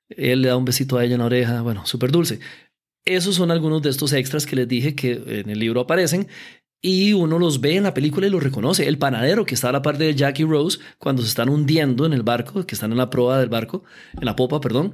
él 0.09 0.41
le 0.41 0.49
da 0.49 0.57
un 0.57 0.65
besito 0.65 0.97
a 0.97 1.05
ella 1.05 1.15
en 1.15 1.19
la 1.19 1.27
oreja. 1.27 1.61
Bueno, 1.61 1.85
súper 1.85 2.11
dulce. 2.11 2.39
Esos 3.05 3.35
son 3.35 3.51
algunos 3.51 3.81
de 3.81 3.89
estos 3.89 4.11
extras 4.13 4.45
que 4.45 4.55
les 4.55 4.67
dije 4.67 4.95
que 4.95 5.13
en 5.27 5.49
el 5.49 5.59
libro 5.59 5.81
aparecen 5.81 6.27
y 6.87 7.13
uno 7.13 7.39
los 7.39 7.61
ve 7.61 7.77
en 7.77 7.83
la 7.83 7.95
película 7.95 8.27
y 8.27 8.29
los 8.29 8.43
reconoce. 8.43 8.87
El 8.87 8.99
panadero 8.99 9.43
que 9.43 9.55
está 9.55 9.69
a 9.69 9.71
la 9.71 9.81
parte 9.81 10.03
de 10.03 10.13
Jackie 10.13 10.43
Rose 10.43 10.77
cuando 10.99 11.23
se 11.23 11.29
están 11.29 11.49
hundiendo 11.49 12.05
en 12.05 12.13
el 12.13 12.21
barco, 12.21 12.63
que 12.67 12.75
están 12.75 12.91
en 12.91 12.99
la 12.99 13.09
proa 13.09 13.39
del 13.39 13.49
barco, 13.49 13.83
en 14.13 14.23
la 14.23 14.35
popa, 14.35 14.61
perdón, 14.61 14.93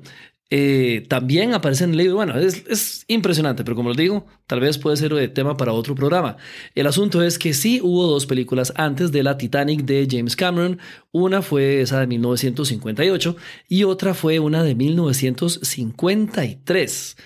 eh, 0.50 1.06
también 1.10 1.54
aparece 1.54 1.84
en 1.84 1.92
el 1.92 1.98
libro. 1.98 2.16
Bueno, 2.16 2.40
es, 2.40 3.04
impresionante, 3.10 3.66
pero 3.66 3.76
como 3.76 3.90
les 3.90 3.98
digo, 3.98 4.26
tal 4.48 4.62
vez 4.62 4.78
puede 4.78 4.96
ser 4.96 5.14
de 5.14 5.28
tema 5.28 5.58
para 5.58 5.74
otro 5.74 5.94
programa. 5.94 6.38
El 6.76 6.88
asunto 6.88 7.22
es 7.24 7.38
que 7.38 7.54
sí 7.54 7.82
hubo 7.84 8.08
dos 8.08 8.26
películas 8.26 8.72
antes 8.78 9.12
de 9.12 9.24
la 9.24 9.38
Titanic 9.38 9.82
de 9.82 10.08
James 10.10 10.38
Cameron. 10.38 10.80
Una 11.12 11.42
fue 11.42 11.82
esa 11.82 12.00
de 12.00 12.08
1958 12.08 13.36
y 13.68 13.84
otra 13.84 14.14
fue 14.14 14.40
una 14.40 14.64
de 14.64 14.76
1953. 14.76 17.18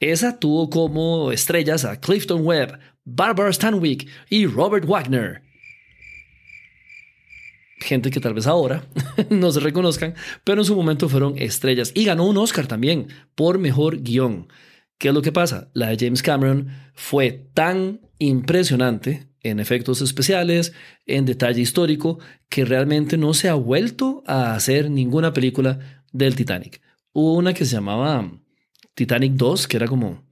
Esa 0.00 0.38
tuvo 0.38 0.68
como 0.68 1.32
estrellas 1.32 1.86
a 1.86 1.98
Clifton 2.00 2.44
Webb, 2.44 2.78
Barbara 3.04 3.52
Stanwyck 3.52 4.08
y 4.30 4.46
Robert 4.46 4.86
Wagner 4.86 5.42
gente 7.82 8.10
que 8.10 8.20
tal 8.20 8.34
vez 8.34 8.46
ahora 8.46 8.84
no 9.30 9.52
se 9.52 9.60
reconozcan, 9.60 10.14
pero 10.44 10.62
en 10.62 10.64
su 10.64 10.74
momento 10.74 11.08
fueron 11.08 11.36
estrellas. 11.36 11.92
Y 11.94 12.04
ganó 12.04 12.26
un 12.26 12.38
Oscar 12.38 12.66
también 12.66 13.08
por 13.34 13.58
mejor 13.58 14.02
guion. 14.02 14.48
¿Qué 14.98 15.08
es 15.08 15.14
lo 15.14 15.22
que 15.22 15.32
pasa? 15.32 15.70
La 15.74 15.88
de 15.88 15.96
James 15.98 16.22
Cameron 16.22 16.68
fue 16.94 17.32
tan 17.52 18.00
impresionante 18.18 19.28
en 19.40 19.58
efectos 19.58 20.00
especiales, 20.00 20.72
en 21.06 21.24
detalle 21.24 21.60
histórico, 21.60 22.20
que 22.48 22.64
realmente 22.64 23.16
no 23.16 23.34
se 23.34 23.48
ha 23.48 23.54
vuelto 23.54 24.22
a 24.26 24.54
hacer 24.54 24.90
ninguna 24.90 25.32
película 25.32 26.04
del 26.12 26.36
Titanic. 26.36 26.80
Hubo 27.12 27.34
una 27.34 27.52
que 27.52 27.64
se 27.64 27.72
llamaba 27.72 28.30
Titanic 28.94 29.32
2, 29.32 29.66
que 29.66 29.76
era 29.76 29.88
como, 29.88 30.24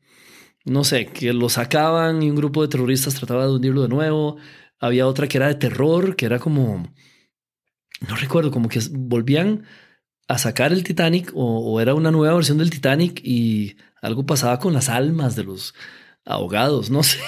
no 0.70 0.84
sé, 0.84 1.06
que 1.06 1.32
lo 1.32 1.48
sacaban 1.48 2.22
y 2.22 2.30
un 2.30 2.36
grupo 2.36 2.62
de 2.62 2.68
terroristas 2.68 3.14
trataba 3.14 3.46
de 3.46 3.52
hundirlo 3.52 3.82
de 3.82 3.88
nuevo. 3.88 4.36
Había 4.78 5.06
otra 5.06 5.28
que 5.28 5.38
era 5.38 5.48
de 5.48 5.56
terror, 5.56 6.16
que 6.16 6.26
era 6.26 6.38
como 6.38 6.84
no 8.08 8.16
recuerdo, 8.16 8.50
como 8.50 8.68
que 8.68 8.80
volvían 8.90 9.64
a 10.28 10.38
sacar 10.38 10.72
el 10.72 10.84
Titanic 10.84 11.32
o, 11.34 11.80
era 11.80 11.94
una 11.94 12.10
nueva 12.10 12.34
versión 12.34 12.58
del 12.58 12.70
Titanic 12.70 13.20
y 13.24 13.76
algo 14.00 14.24
pasaba 14.24 14.58
con 14.58 14.72
las 14.72 14.88
almas 14.88 15.36
de 15.36 15.44
los 15.44 15.74
ahogados, 16.24 16.90
no 16.90 17.02
sé. 17.02 17.18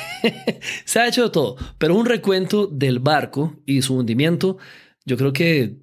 Se 0.84 1.00
ha 1.00 1.08
hecho 1.08 1.30
todo, 1.30 1.56
pero 1.78 1.96
un 1.96 2.06
recuento 2.06 2.66
del 2.66 3.00
barco 3.00 3.56
y 3.66 3.82
su 3.82 3.96
hundimiento, 3.96 4.58
yo 5.04 5.16
creo 5.16 5.32
que 5.32 5.78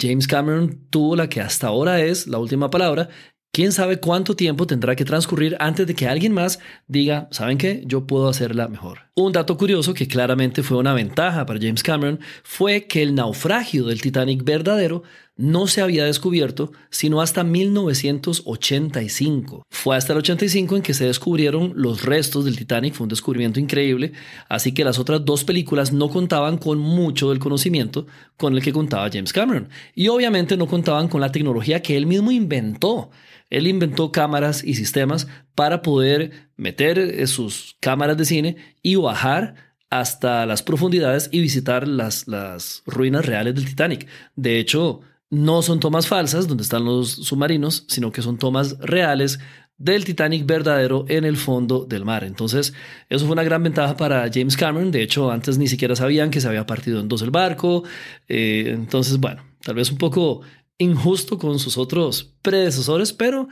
James 0.00 0.28
Cameron 0.28 0.86
tuvo 0.88 1.16
la 1.16 1.28
que 1.28 1.40
hasta 1.40 1.66
ahora 1.66 2.00
es 2.00 2.28
la 2.28 2.38
última 2.38 2.70
palabra 2.70 3.08
quién 3.54 3.70
sabe 3.70 4.00
cuánto 4.00 4.34
tiempo 4.34 4.66
tendrá 4.66 4.96
que 4.96 5.04
transcurrir 5.04 5.56
antes 5.60 5.86
de 5.86 5.94
que 5.94 6.08
alguien 6.08 6.32
más 6.32 6.58
diga, 6.88 7.28
¿saben 7.30 7.58
qué? 7.58 7.82
Yo 7.84 8.06
puedo 8.06 8.28
hacerla 8.28 8.66
mejor. 8.66 9.00
Un 9.14 9.32
dato 9.32 9.58
curioso 9.58 9.92
que 9.92 10.08
claramente 10.08 10.62
fue 10.62 10.78
una 10.78 10.94
ventaja 10.94 11.44
para 11.44 11.60
James 11.60 11.82
Cameron 11.82 12.18
fue 12.42 12.86
que 12.86 13.02
el 13.02 13.14
naufragio 13.14 13.84
del 13.84 14.00
Titanic 14.00 14.42
verdadero 14.42 15.02
no 15.36 15.66
se 15.66 15.82
había 15.82 16.06
descubierto 16.06 16.72
sino 16.88 17.20
hasta 17.20 17.44
1985. 17.44 19.66
Fue 19.68 19.96
hasta 19.96 20.14
el 20.14 20.20
85 20.20 20.76
en 20.76 20.82
que 20.82 20.94
se 20.94 21.04
descubrieron 21.04 21.74
los 21.76 22.06
restos 22.06 22.46
del 22.46 22.56
Titanic, 22.56 22.94
fue 22.94 23.04
un 23.04 23.10
descubrimiento 23.10 23.60
increíble, 23.60 24.12
así 24.48 24.72
que 24.72 24.84
las 24.84 24.98
otras 24.98 25.26
dos 25.26 25.44
películas 25.44 25.92
no 25.92 26.08
contaban 26.08 26.56
con 26.56 26.78
mucho 26.78 27.28
del 27.28 27.38
conocimiento 27.38 28.06
con 28.38 28.54
el 28.54 28.62
que 28.62 28.72
contaba 28.72 29.10
James 29.12 29.34
Cameron 29.34 29.68
y 29.94 30.08
obviamente 30.08 30.56
no 30.56 30.66
contaban 30.66 31.08
con 31.08 31.20
la 31.20 31.30
tecnología 31.30 31.82
que 31.82 31.98
él 31.98 32.06
mismo 32.06 32.30
inventó. 32.30 33.10
Él 33.52 33.66
inventó 33.66 34.12
cámaras 34.12 34.64
y 34.64 34.76
sistemas 34.76 35.28
para 35.54 35.82
poder 35.82 36.48
meter 36.56 36.98
eh, 36.98 37.26
sus 37.26 37.76
cámaras 37.80 38.16
de 38.16 38.24
cine 38.24 38.56
y 38.82 38.94
bajar 38.94 39.76
hasta 39.90 40.46
las 40.46 40.62
profundidades 40.62 41.28
y 41.30 41.42
visitar 41.42 41.86
las, 41.86 42.26
las 42.26 42.82
ruinas 42.86 43.26
reales 43.26 43.54
del 43.54 43.66
Titanic. 43.66 44.08
De 44.36 44.58
hecho, 44.58 45.02
no 45.28 45.60
son 45.60 45.80
tomas 45.80 46.06
falsas 46.06 46.48
donde 46.48 46.62
están 46.62 46.86
los 46.86 47.10
submarinos, 47.10 47.84
sino 47.88 48.10
que 48.10 48.22
son 48.22 48.38
tomas 48.38 48.78
reales 48.78 49.38
del 49.76 50.06
Titanic 50.06 50.46
verdadero 50.46 51.04
en 51.08 51.26
el 51.26 51.36
fondo 51.36 51.84
del 51.84 52.06
mar. 52.06 52.24
Entonces, 52.24 52.72
eso 53.10 53.26
fue 53.26 53.34
una 53.34 53.42
gran 53.42 53.62
ventaja 53.62 53.98
para 53.98 54.30
James 54.32 54.56
Cameron. 54.56 54.90
De 54.90 55.02
hecho, 55.02 55.30
antes 55.30 55.58
ni 55.58 55.68
siquiera 55.68 55.94
sabían 55.94 56.30
que 56.30 56.40
se 56.40 56.48
había 56.48 56.64
partido 56.64 57.00
en 57.00 57.08
dos 57.08 57.20
el 57.20 57.30
barco. 57.30 57.84
Eh, 58.28 58.68
entonces, 58.68 59.18
bueno, 59.18 59.44
tal 59.62 59.74
vez 59.74 59.90
un 59.90 59.98
poco 59.98 60.40
injusto 60.78 61.38
con 61.38 61.58
sus 61.58 61.78
otros 61.78 62.34
predecesores, 62.42 63.12
pero 63.12 63.48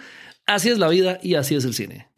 así 0.47 0.69
es 0.69 0.79
la 0.79 0.89
vida 0.89 1.19
y 1.23 1.35
así 1.35 1.55
es 1.55 1.65
el 1.65 1.75
cine. 1.75 2.11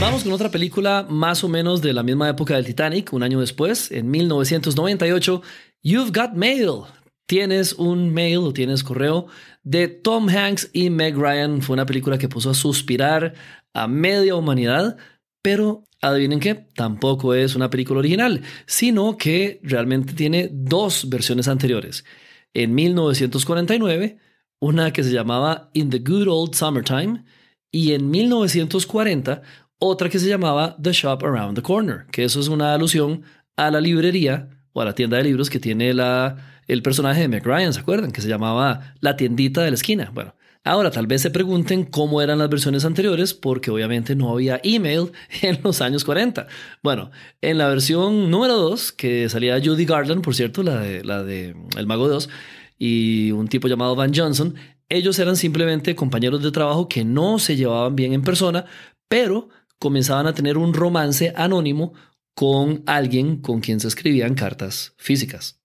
Vamos 0.00 0.22
con 0.22 0.32
otra 0.32 0.50
película 0.50 1.06
más 1.08 1.44
o 1.44 1.48
menos 1.48 1.80
de 1.80 1.94
la 1.94 2.02
misma 2.02 2.28
época 2.28 2.56
del 2.56 2.66
Titanic, 2.66 3.12
un 3.14 3.22
año 3.22 3.40
después, 3.40 3.90
en 3.90 4.10
1998, 4.10 5.40
You've 5.82 6.10
Got 6.14 6.34
Mail. 6.34 6.82
Tienes 7.26 7.72
un 7.72 8.12
mail 8.12 8.38
o 8.38 8.52
tienes 8.52 8.84
correo 8.84 9.28
de 9.62 9.88
Tom 9.88 10.28
Hanks 10.28 10.68
y 10.74 10.90
Meg 10.90 11.16
Ryan. 11.16 11.62
Fue 11.62 11.72
una 11.72 11.86
película 11.86 12.18
que 12.18 12.28
puso 12.28 12.50
a 12.50 12.54
suspirar 12.54 13.32
a 13.72 13.88
media 13.88 14.34
humanidad, 14.34 14.98
pero 15.44 15.84
adivinen 16.00 16.40
qué, 16.40 16.54
tampoco 16.54 17.34
es 17.34 17.54
una 17.54 17.68
película 17.68 17.98
original, 17.98 18.40
sino 18.64 19.18
que 19.18 19.60
realmente 19.62 20.14
tiene 20.14 20.48
dos 20.50 21.10
versiones 21.10 21.48
anteriores. 21.48 22.06
En 22.54 22.74
1949, 22.74 24.16
una 24.58 24.90
que 24.90 25.04
se 25.04 25.12
llamaba 25.12 25.68
In 25.74 25.90
the 25.90 25.98
Good 25.98 26.28
Old 26.28 26.54
Summertime, 26.54 27.24
y 27.70 27.92
en 27.92 28.10
1940, 28.10 29.42
otra 29.78 30.08
que 30.08 30.18
se 30.18 30.30
llamaba 30.30 30.78
The 30.80 30.92
Shop 30.92 31.22
Around 31.22 31.56
the 31.56 31.62
Corner, 31.62 32.06
que 32.10 32.24
eso 32.24 32.40
es 32.40 32.48
una 32.48 32.72
alusión 32.72 33.22
a 33.54 33.70
la 33.70 33.82
librería 33.82 34.48
o 34.72 34.80
a 34.80 34.86
la 34.86 34.94
tienda 34.94 35.18
de 35.18 35.24
libros 35.24 35.50
que 35.50 35.60
tiene 35.60 35.92
la, 35.92 36.62
el 36.66 36.82
personaje 36.82 37.20
de 37.20 37.28
Meg 37.28 37.44
Ryan, 37.44 37.74
¿se 37.74 37.80
acuerdan? 37.80 38.12
Que 38.12 38.22
se 38.22 38.28
llamaba 38.28 38.94
La 39.00 39.16
tiendita 39.16 39.62
de 39.62 39.72
la 39.72 39.74
esquina. 39.74 40.10
Bueno, 40.14 40.34
Ahora, 40.66 40.90
tal 40.90 41.06
vez 41.06 41.20
se 41.20 41.30
pregunten 41.30 41.84
cómo 41.84 42.22
eran 42.22 42.38
las 42.38 42.48
versiones 42.48 42.86
anteriores, 42.86 43.34
porque 43.34 43.70
obviamente 43.70 44.16
no 44.16 44.32
había 44.32 44.60
email 44.64 45.12
en 45.42 45.58
los 45.62 45.82
años 45.82 46.04
40. 46.04 46.46
Bueno, 46.82 47.10
en 47.42 47.58
la 47.58 47.68
versión 47.68 48.30
número 48.30 48.56
2, 48.56 48.92
que 48.92 49.28
salía 49.28 49.60
Judy 49.62 49.84
Garland, 49.84 50.22
por 50.22 50.34
cierto, 50.34 50.62
la 50.62 50.80
de, 50.80 51.04
la 51.04 51.22
de 51.22 51.54
El 51.76 51.86
Mago 51.86 52.08
de 52.08 52.16
Oz, 52.16 52.30
y 52.78 53.30
un 53.32 53.48
tipo 53.48 53.68
llamado 53.68 53.94
Van 53.94 54.14
Johnson, 54.14 54.54
ellos 54.88 55.18
eran 55.18 55.36
simplemente 55.36 55.94
compañeros 55.94 56.42
de 56.42 56.50
trabajo 56.50 56.88
que 56.88 57.04
no 57.04 57.38
se 57.38 57.56
llevaban 57.56 57.94
bien 57.94 58.14
en 58.14 58.22
persona, 58.22 58.64
pero 59.06 59.50
comenzaban 59.78 60.26
a 60.26 60.34
tener 60.34 60.56
un 60.56 60.72
romance 60.72 61.34
anónimo 61.36 61.92
con 62.34 62.82
alguien 62.86 63.36
con 63.36 63.60
quien 63.60 63.80
se 63.80 63.88
escribían 63.88 64.34
cartas 64.34 64.94
físicas. 64.96 65.63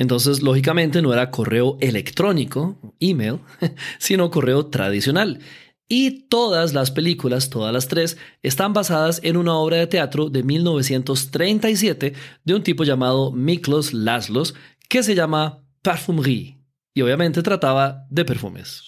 Entonces, 0.00 0.40
lógicamente, 0.40 1.02
no 1.02 1.12
era 1.12 1.30
correo 1.30 1.76
electrónico, 1.78 2.94
email, 3.00 3.40
sino 3.98 4.30
correo 4.30 4.64
tradicional. 4.68 5.40
Y 5.88 6.22
todas 6.28 6.72
las 6.72 6.90
películas, 6.90 7.50
todas 7.50 7.70
las 7.70 7.86
tres, 7.86 8.16
están 8.42 8.72
basadas 8.72 9.20
en 9.22 9.36
una 9.36 9.54
obra 9.56 9.76
de 9.76 9.86
teatro 9.86 10.30
de 10.30 10.42
1937 10.42 12.14
de 12.42 12.54
un 12.54 12.62
tipo 12.62 12.84
llamado 12.84 13.30
Miklos 13.30 13.92
Laszlos, 13.92 14.54
que 14.88 15.02
se 15.02 15.14
llama 15.14 15.66
Parfumerie. 15.82 16.56
Y 16.94 17.02
obviamente 17.02 17.42
trataba 17.42 18.06
de 18.08 18.24
perfumes. 18.24 18.82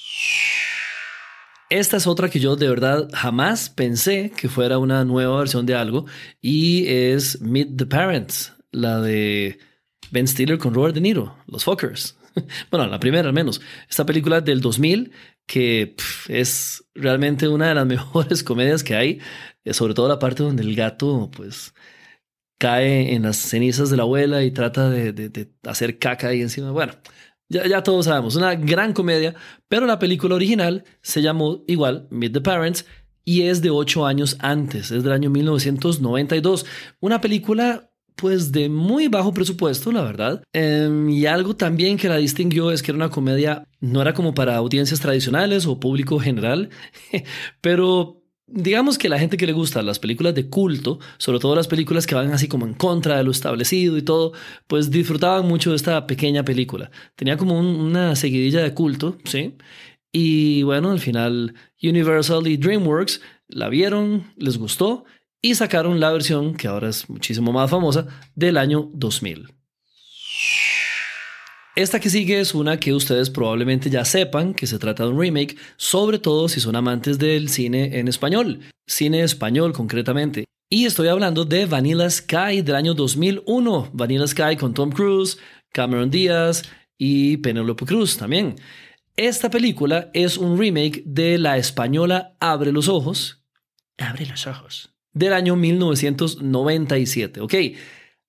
Esta 1.68 1.98
es 1.98 2.06
otra 2.06 2.30
que 2.30 2.40
yo 2.40 2.56
de 2.56 2.70
verdad 2.70 3.10
jamás 3.12 3.68
pensé 3.68 4.32
que 4.34 4.48
fuera 4.48 4.78
una 4.78 5.04
nueva 5.04 5.40
versión 5.40 5.66
de 5.66 5.74
algo 5.74 6.06
y 6.40 6.86
es 6.88 7.38
Meet 7.42 7.76
the 7.76 7.84
Parents, 7.84 8.54
la 8.70 8.98
de 9.02 9.58
Ben 10.12 10.28
Stiller 10.28 10.58
con 10.58 10.74
Robert 10.74 10.94
De 10.94 11.00
Niro, 11.00 11.36
Los 11.46 11.64
Fuckers. 11.64 12.16
bueno, 12.70 12.86
la 12.86 13.00
primera 13.00 13.28
al 13.28 13.34
menos. 13.34 13.60
Esta 13.88 14.06
película 14.06 14.40
del 14.40 14.60
2000 14.60 15.12
que 15.46 15.96
es 16.28 16.84
realmente 16.94 17.48
una 17.48 17.68
de 17.68 17.74
las 17.74 17.86
mejores 17.86 18.42
comedias 18.42 18.82
que 18.82 18.94
hay, 18.94 19.20
eh, 19.64 19.74
sobre 19.74 19.94
todo 19.94 20.08
la 20.08 20.18
parte 20.18 20.42
donde 20.42 20.62
el 20.62 20.74
gato 20.74 21.30
pues 21.34 21.74
cae 22.58 23.14
en 23.14 23.22
las 23.22 23.36
cenizas 23.36 23.90
de 23.90 23.96
la 23.96 24.04
abuela 24.04 24.44
y 24.44 24.52
trata 24.52 24.88
de, 24.88 25.50
hacer 25.64 25.98
caca 25.98 26.28
ahí 26.28 26.42
encima. 26.42 26.70
Bueno, 26.70 26.94
ya, 27.48 27.66
ya, 27.66 27.82
todos 27.82 28.04
sabemos, 28.06 28.36
una 28.36 28.54
gran 28.54 28.92
comedia, 28.92 29.34
pero 29.68 29.84
la 29.86 29.98
película 29.98 30.36
original 30.36 30.84
se 31.02 31.22
llamó 31.22 31.64
igual 31.66 32.06
Meet 32.10 32.34
the 32.34 32.40
Parents 32.40 32.86
y 33.24 33.42
es 33.42 33.62
de 33.62 33.70
ocho 33.70 34.06
años 34.06 34.36
antes, 34.40 34.90
es 34.90 35.02
del 35.02 35.12
año 35.12 35.28
1992. 35.30 36.66
Una 37.00 37.20
película 37.20 37.91
pues 38.16 38.52
de 38.52 38.68
muy 38.68 39.08
bajo 39.08 39.32
presupuesto, 39.32 39.92
la 39.92 40.02
verdad. 40.02 40.42
Em, 40.52 41.08
y 41.10 41.26
algo 41.26 41.56
también 41.56 41.96
que 41.96 42.08
la 42.08 42.16
distinguió 42.16 42.70
es 42.70 42.82
que 42.82 42.90
era 42.90 42.96
una 42.96 43.10
comedia, 43.10 43.66
no 43.80 44.02
era 44.02 44.14
como 44.14 44.34
para 44.34 44.56
audiencias 44.56 45.00
tradicionales 45.00 45.66
o 45.66 45.80
público 45.80 46.18
general, 46.18 46.70
pero 47.60 48.22
digamos 48.46 48.98
que 48.98 49.08
la 49.08 49.18
gente 49.18 49.36
que 49.36 49.46
le 49.46 49.52
gusta 49.52 49.82
las 49.82 49.98
películas 49.98 50.34
de 50.34 50.48
culto, 50.48 50.98
sobre 51.18 51.38
todo 51.38 51.54
las 51.54 51.68
películas 51.68 52.06
que 52.06 52.14
van 52.14 52.32
así 52.32 52.48
como 52.48 52.66
en 52.66 52.74
contra 52.74 53.16
de 53.16 53.24
lo 53.24 53.30
establecido 53.30 53.96
y 53.96 54.02
todo, 54.02 54.32
pues 54.66 54.90
disfrutaban 54.90 55.46
mucho 55.48 55.70
de 55.70 55.76
esta 55.76 56.06
pequeña 56.06 56.44
película. 56.44 56.90
Tenía 57.16 57.36
como 57.36 57.58
una 57.58 58.14
seguidilla 58.16 58.62
de 58.62 58.74
culto, 58.74 59.16
¿sí? 59.24 59.56
Y 60.12 60.62
bueno, 60.64 60.90
al 60.90 61.00
final 61.00 61.54
Universal 61.82 62.46
y 62.46 62.58
DreamWorks 62.58 63.22
la 63.48 63.68
vieron, 63.68 64.32
les 64.36 64.58
gustó 64.58 65.04
y 65.42 65.56
sacaron 65.56 65.98
la 65.98 66.12
versión, 66.12 66.54
que 66.54 66.68
ahora 66.68 66.88
es 66.88 67.10
muchísimo 67.10 67.52
más 67.52 67.68
famosa, 67.68 68.06
del 68.36 68.56
año 68.56 68.88
2000. 68.94 69.48
Esta 71.74 71.98
que 72.00 72.10
sigue 72.10 72.38
es 72.38 72.54
una 72.54 72.78
que 72.78 72.92
ustedes 72.92 73.30
probablemente 73.30 73.90
ya 73.90 74.04
sepan 74.04 74.54
que 74.54 74.66
se 74.66 74.78
trata 74.78 75.04
de 75.04 75.10
un 75.10 75.18
remake, 75.18 75.56
sobre 75.76 76.18
todo 76.18 76.48
si 76.48 76.60
son 76.60 76.76
amantes 76.76 77.18
del 77.18 77.48
cine 77.48 77.98
en 77.98 78.08
español, 78.08 78.60
cine 78.86 79.22
español 79.22 79.72
concretamente. 79.72 80.44
Y 80.70 80.84
estoy 80.84 81.08
hablando 81.08 81.44
de 81.44 81.66
Vanilla 81.66 82.08
Sky 82.08 82.62
del 82.62 82.76
año 82.76 82.94
2001, 82.94 83.90
Vanilla 83.94 84.26
Sky 84.26 84.56
con 84.56 84.74
Tom 84.74 84.90
Cruise, 84.92 85.38
Cameron 85.72 86.10
Díaz 86.10 86.62
y 86.98 87.38
Penelope 87.38 87.86
Cruz 87.86 88.16
también. 88.16 88.56
Esta 89.16 89.50
película 89.50 90.10
es 90.14 90.36
un 90.36 90.58
remake 90.58 91.02
de 91.04 91.38
la 91.38 91.56
española 91.56 92.36
Abre 92.38 92.70
los 92.70 92.88
Ojos. 92.88 93.42
Abre 93.98 94.26
los 94.26 94.46
Ojos. 94.46 94.91
Del 95.12 95.32
año 95.32 95.56
1997. 95.56 97.40
Ok. 97.40 97.54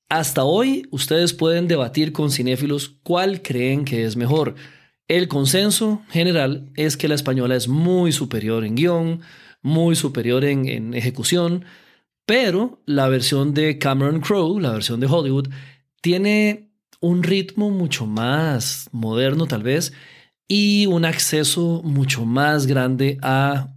Hasta 0.09 0.43
hoy 0.43 0.87
ustedes 0.91 1.33
pueden 1.33 1.67
debatir 1.67 2.11
con 2.11 2.29
cinéfilos 2.29 2.97
cuál 3.03 3.41
creen 3.41 3.83
que 3.85 4.05
es 4.05 4.15
mejor. 4.15 4.55
El 5.07 5.27
consenso 5.27 6.01
general 6.09 6.71
es 6.75 6.97
que 6.97 7.07
la 7.07 7.15
española 7.15 7.55
es 7.55 7.67
muy 7.67 8.11
superior 8.11 8.63
en 8.63 8.75
guion, 8.75 9.21
muy 9.61 9.95
superior 9.95 10.45
en, 10.45 10.93
ejecución, 10.93 11.65
pero 12.25 12.81
la 12.85 13.09
versión 13.09 13.53
de 13.53 13.79
Cameron 13.79 14.21
Crowe, 14.21 14.61
la 14.61 14.71
versión 14.71 14.99
de 14.99 15.07
Hollywood, 15.07 15.49
tiene 16.01 16.69
un 16.99 17.23
ritmo 17.23 17.69
mucho 17.69 18.05
más 18.05 18.89
moderno 18.91 19.45
tal 19.45 19.63
vez 19.63 19.93
y 20.47 20.85
un 20.85 21.05
acceso 21.05 21.81
mucho 21.83 22.25
más 22.25 22.65
grande 22.65 23.17
a 23.21 23.75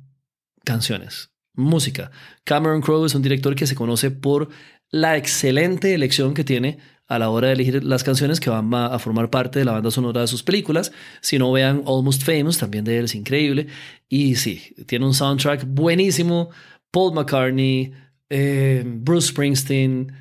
canciones, 0.65 1.31
música. 1.57 2.11
Cameron 2.45 2.81
Crowe 2.81 3.07
es 3.07 3.15
un 3.15 3.23
director 3.23 3.55
que 3.55 3.67
se 3.67 3.75
conoce 3.75 4.11
por 4.11 4.49
la 4.91 5.17
excelente 5.17 5.95
elección 5.95 6.35
que 6.35 6.45
tiene 6.45 6.79
a 7.09 7.19
la 7.19 7.31
hora 7.31 7.49
de 7.49 7.55
elegir 7.55 7.85
las 7.85 8.03
canciones 8.03 8.41
que 8.41 8.51
van 8.51 8.73
a, 8.75 8.99
formar 8.99 9.31
parte 9.31 9.59
de 9.59 9.65
la 9.65 9.73
banda 9.73 9.91
sonora 9.91 10.23
de 10.23 10.27
sus 10.27 10.43
películas. 10.43 10.93
Si 11.21 11.39
no 11.39 11.53
vean 11.53 11.83
Almost 11.87 12.23
Famous, 12.23 12.59
también 12.59 12.85
de 12.85 12.99
él 12.99 13.05
es 13.05 13.15
increíble. 13.15 13.69
Y 14.09 14.37
sí, 14.37 14.75
tiene 14.87 15.07
un 15.07 15.15
soundtrack 15.15 15.65
buenísimo. 15.67 16.51
Paul 16.91 17.15
McCartney, 17.15 17.93
eh, 18.29 18.83
Bruce 18.87 19.29
Springsteen, 19.29 20.13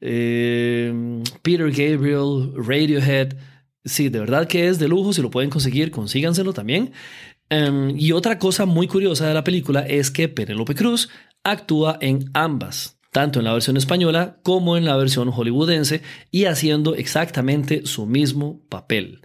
eh, 0.00 1.22
Peter 1.42 1.70
Gabriel, 1.70 2.52
Radiohead. 2.56 3.36
Sí, 3.86 4.08
de 4.08 4.20
verdad 4.20 4.46
que 4.46 4.68
es 4.68 4.78
de 4.78 4.88
lujo. 4.88 5.12
Si 5.14 5.22
lo 5.22 5.30
pueden 5.30 5.50
conseguir, 5.50 5.90
consíganselo 5.90 6.52
también. 6.52 6.92
Em, 7.50 7.94
y 7.98 8.12
otra 8.12 8.38
cosa 8.38 8.66
muy 8.66 8.86
curiosa 8.86 9.26
de 9.28 9.34
la 9.34 9.44
película 9.44 9.80
es 9.80 10.10
que 10.10 10.28
Penelope 10.28 10.74
Cruz 10.74 11.08
actúa 11.42 11.98
en 12.00 12.30
ambas 12.32 12.94
tanto 13.14 13.38
en 13.38 13.44
la 13.44 13.52
versión 13.52 13.76
española 13.76 14.38
como 14.42 14.76
en 14.76 14.84
la 14.84 14.96
versión 14.96 15.30
hollywoodense 15.30 16.02
y 16.32 16.46
haciendo 16.46 16.96
exactamente 16.96 17.86
su 17.86 18.06
mismo 18.06 18.60
papel. 18.68 19.20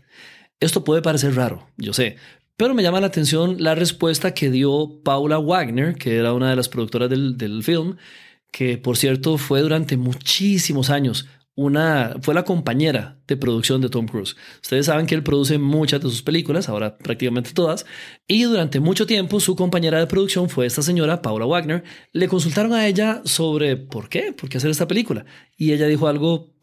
Esto 0.60 0.84
puede 0.84 1.02
parecer 1.02 1.34
raro, 1.34 1.68
yo 1.76 1.92
sé, 1.92 2.18
pero 2.56 2.76
me 2.76 2.84
llama 2.84 3.02
la 3.02 3.08
atención 3.08 3.56
la 3.58 3.74
respuesta 3.74 4.36
que 4.36 4.52
dio 4.52 5.02
Paula 5.04 5.40
Wagner, 5.40 5.96
que 5.96 6.18
era 6.18 6.34
una 6.34 6.52
de 6.52 6.56
las 6.56 6.70
productoras 6.70 7.10
del 7.10 7.64
film, 7.64 7.96
que 8.52 8.78
por 8.78 8.96
cierto 8.96 9.40
fue 9.40 9.62
durante 9.62 9.98
muchísimos 9.98 10.92
años 10.92 11.28
una, 11.60 12.16
fue 12.22 12.34
la 12.34 12.46
compañera 12.46 13.20
de 13.28 13.36
producción 13.36 13.82
de 13.82 13.90
Tom 13.90 14.08
Cruise. 14.08 14.38
Ustedes 14.62 14.86
saben 14.86 15.06
que 15.06 15.14
él 15.14 15.24
produce 15.24 15.58
muchas 15.58 16.02
de 16.02 16.10
sus 16.10 16.22
películas, 16.22 16.70
ahora 16.70 16.98
prácticamente 16.98 17.52
todas, 17.52 17.86
y 18.30 18.44
durante 18.44 18.80
mucho 18.80 19.06
tiempo 19.06 19.42
su 19.42 19.58
compañera 19.58 20.00
de 20.00 20.08
producción 20.08 20.50
fue 20.50 20.66
esta 20.66 20.82
señora, 20.82 21.22
Paula 21.22 21.46
Wagner. 21.46 21.84
Le 22.14 22.30
consultaron 22.30 22.72
a 22.72 22.88
ella 22.88 23.22
sobre 23.26 23.76
por 23.76 24.08
qué, 24.08 24.32
por 24.32 24.48
qué 24.48 24.58
hacer 24.58 24.72
esta 24.72 24.88
película, 24.88 25.26
y 25.58 25.74
ella 25.74 25.88
dijo 25.88 26.08
algo 26.08 26.56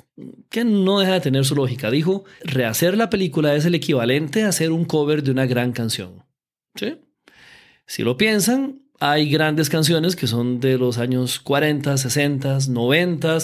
que 0.48 0.64
no 0.64 1.00
deja 1.00 1.12
de 1.12 1.20
tener 1.20 1.44
su 1.44 1.54
lógica. 1.54 1.90
Dijo, 1.90 2.24
rehacer 2.42 2.96
la 2.96 3.10
película 3.10 3.54
es 3.54 3.66
el 3.66 3.74
equivalente 3.74 4.44
a 4.44 4.48
hacer 4.48 4.72
un 4.72 4.86
cover 4.86 5.22
de 5.22 5.30
una 5.30 5.44
gran 5.44 5.72
canción. 5.72 6.24
¿Sí? 6.74 6.96
Si 7.86 8.02
lo 8.02 8.16
piensan, 8.16 8.80
hay 8.98 9.28
grandes 9.28 9.68
canciones 9.68 10.16
que 10.16 10.26
son 10.26 10.58
de 10.58 10.78
los 10.78 10.96
años 10.96 11.38
40, 11.38 11.98
60, 11.98 12.58
90 12.70 13.38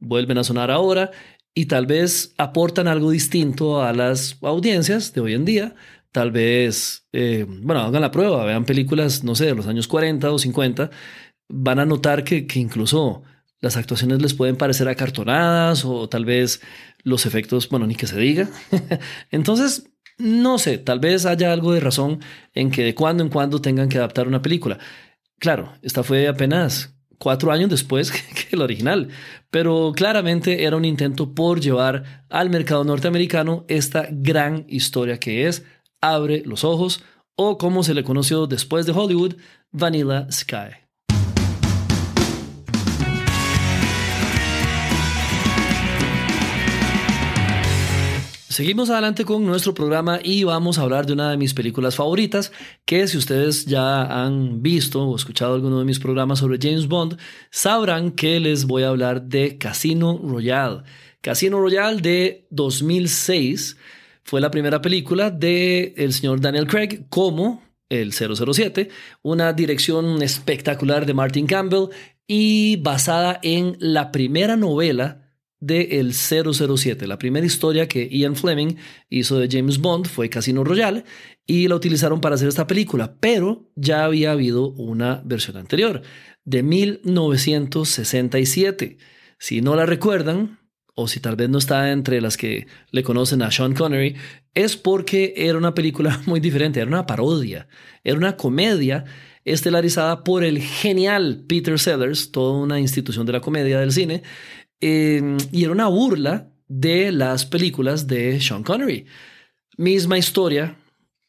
vuelven 0.00 0.38
a 0.38 0.44
sonar 0.44 0.70
ahora 0.70 1.10
y 1.54 1.66
tal 1.66 1.86
vez 1.86 2.34
aportan 2.38 2.88
algo 2.88 3.10
distinto 3.10 3.82
a 3.82 3.92
las 3.92 4.38
audiencias 4.42 5.12
de 5.12 5.20
hoy 5.20 5.34
en 5.34 5.44
día. 5.44 5.74
Tal 6.12 6.32
vez, 6.32 7.06
eh, 7.12 7.46
bueno, 7.48 7.82
hagan 7.82 8.02
la 8.02 8.10
prueba, 8.10 8.44
vean 8.44 8.64
películas, 8.64 9.22
no 9.22 9.34
sé, 9.34 9.46
de 9.46 9.54
los 9.54 9.66
años 9.66 9.86
40 9.86 10.30
o 10.30 10.38
50, 10.38 10.90
van 11.48 11.78
a 11.78 11.86
notar 11.86 12.24
que, 12.24 12.46
que 12.46 12.58
incluso 12.58 13.22
las 13.60 13.76
actuaciones 13.76 14.22
les 14.22 14.34
pueden 14.34 14.56
parecer 14.56 14.88
acartonadas 14.88 15.84
o 15.84 16.08
tal 16.08 16.24
vez 16.24 16.60
los 17.04 17.26
efectos, 17.26 17.68
bueno, 17.68 17.86
ni 17.86 17.94
que 17.94 18.06
se 18.06 18.18
diga. 18.18 18.48
Entonces, 19.30 19.90
no 20.18 20.58
sé, 20.58 20.78
tal 20.78 21.00
vez 21.00 21.26
haya 21.26 21.52
algo 21.52 21.72
de 21.72 21.80
razón 21.80 22.20
en 22.54 22.70
que 22.70 22.82
de 22.84 22.94
cuando 22.94 23.22
en 23.22 23.30
cuando 23.30 23.60
tengan 23.60 23.88
que 23.88 23.98
adaptar 23.98 24.28
una 24.28 24.42
película. 24.42 24.78
Claro, 25.38 25.72
esta 25.82 26.02
fue 26.02 26.28
apenas 26.28 26.94
cuatro 27.20 27.52
años 27.52 27.68
después 27.68 28.10
que 28.12 28.56
el 28.56 28.62
original, 28.62 29.08
pero 29.50 29.92
claramente 29.94 30.64
era 30.64 30.76
un 30.76 30.84
intento 30.84 31.34
por 31.34 31.60
llevar 31.60 32.24
al 32.30 32.50
mercado 32.50 32.82
norteamericano 32.82 33.64
esta 33.68 34.08
gran 34.10 34.64
historia 34.68 35.20
que 35.20 35.46
es 35.46 35.64
Abre 36.00 36.42
los 36.46 36.64
Ojos 36.64 37.04
o 37.36 37.58
como 37.58 37.82
se 37.82 37.94
le 37.94 38.04
conoció 38.04 38.46
después 38.46 38.86
de 38.86 38.92
Hollywood, 38.92 39.36
Vanilla 39.70 40.26
Sky. 40.32 40.89
Seguimos 48.50 48.90
adelante 48.90 49.24
con 49.24 49.46
nuestro 49.46 49.74
programa 49.74 50.18
y 50.20 50.42
vamos 50.42 50.76
a 50.76 50.82
hablar 50.82 51.06
de 51.06 51.12
una 51.12 51.30
de 51.30 51.36
mis 51.36 51.54
películas 51.54 51.94
favoritas, 51.94 52.50
que 52.84 53.06
si 53.06 53.16
ustedes 53.16 53.64
ya 53.64 54.02
han 54.02 54.60
visto 54.60 55.04
o 55.04 55.14
escuchado 55.14 55.54
alguno 55.54 55.78
de 55.78 55.84
mis 55.84 56.00
programas 56.00 56.40
sobre 56.40 56.58
James 56.60 56.88
Bond, 56.88 57.16
sabrán 57.52 58.10
que 58.10 58.40
les 58.40 58.64
voy 58.64 58.82
a 58.82 58.88
hablar 58.88 59.22
de 59.22 59.56
Casino 59.56 60.20
Royale. 60.20 60.82
Casino 61.20 61.60
Royale 61.60 62.00
de 62.00 62.48
2006 62.50 63.76
fue 64.24 64.40
la 64.40 64.50
primera 64.50 64.82
película 64.82 65.30
de 65.30 65.94
el 65.96 66.12
señor 66.12 66.40
Daniel 66.40 66.66
Craig 66.66 67.06
como 67.08 67.62
el 67.88 68.12
007, 68.12 68.88
una 69.22 69.52
dirección 69.52 70.22
espectacular 70.22 71.06
de 71.06 71.14
Martin 71.14 71.46
Campbell 71.46 71.90
y 72.26 72.78
basada 72.78 73.38
en 73.44 73.76
la 73.78 74.10
primera 74.10 74.56
novela 74.56 75.29
de 75.60 76.00
El 76.00 76.14
007. 76.14 77.06
La 77.06 77.18
primera 77.18 77.46
historia 77.46 77.86
que 77.86 78.08
Ian 78.08 78.34
Fleming 78.34 78.74
hizo 79.08 79.38
de 79.38 79.48
James 79.50 79.78
Bond 79.78 80.06
fue 80.06 80.28
Casino 80.28 80.64
Royale 80.64 81.04
y 81.46 81.68
la 81.68 81.76
utilizaron 81.76 82.20
para 82.20 82.34
hacer 82.34 82.48
esta 82.48 82.66
película, 82.66 83.14
pero 83.20 83.70
ya 83.76 84.04
había 84.04 84.32
habido 84.32 84.72
una 84.72 85.22
versión 85.24 85.56
anterior, 85.56 86.02
de 86.44 86.62
1967. 86.62 88.98
Si 89.38 89.60
no 89.60 89.76
la 89.76 89.84
recuerdan, 89.86 90.58
o 90.94 91.08
si 91.08 91.20
tal 91.20 91.36
vez 91.36 91.48
no 91.48 91.58
está 91.58 91.92
entre 91.92 92.20
las 92.20 92.36
que 92.36 92.66
le 92.90 93.02
conocen 93.02 93.40
a 93.42 93.50
Sean 93.50 93.74
Connery, 93.74 94.16
es 94.54 94.76
porque 94.76 95.34
era 95.36 95.58
una 95.58 95.74
película 95.74 96.20
muy 96.26 96.40
diferente, 96.40 96.80
era 96.80 96.88
una 96.88 97.06
parodia, 97.06 97.68
era 98.04 98.16
una 98.16 98.36
comedia 98.36 99.04
estelarizada 99.44 100.22
por 100.22 100.44
el 100.44 100.60
genial 100.60 101.44
Peter 101.48 101.78
Sellers, 101.78 102.30
toda 102.30 102.58
una 102.58 102.78
institución 102.78 103.26
de 103.26 103.32
la 103.32 103.40
comedia 103.40 103.80
del 103.80 103.92
cine, 103.92 104.22
Em, 104.80 105.36
y 105.52 105.64
era 105.64 105.72
una 105.72 105.88
burla 105.88 106.50
de 106.68 107.12
las 107.12 107.44
películas 107.44 108.06
de 108.06 108.40
Sean 108.40 108.62
Connery. 108.62 109.06
Misma 109.76 110.18
historia, 110.18 110.76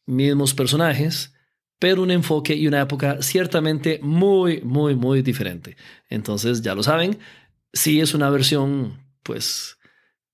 mismos 0.05 0.53
personajes, 0.53 1.33
pero 1.79 2.03
un 2.03 2.11
enfoque 2.11 2.55
y 2.55 2.67
una 2.67 2.81
época 2.81 3.21
ciertamente 3.21 3.99
muy, 4.03 4.61
muy, 4.61 4.95
muy 4.95 5.21
diferente. 5.21 5.75
Entonces, 6.09 6.61
ya 6.61 6.75
lo 6.75 6.83
saben, 6.83 7.17
sí 7.73 7.99
es 7.99 8.13
una 8.13 8.29
versión, 8.29 8.99
pues, 9.23 9.77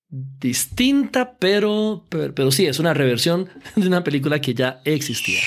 distinta, 0.09 1.37
pero, 1.37 2.05
pero, 2.09 2.33
pero 2.35 2.51
sí 2.51 2.65
es 2.65 2.79
una 2.79 2.93
reversión 2.93 3.49
de 3.75 3.87
una 3.87 4.03
película 4.03 4.41
que 4.41 4.53
ya 4.53 4.81
existía. 4.83 5.39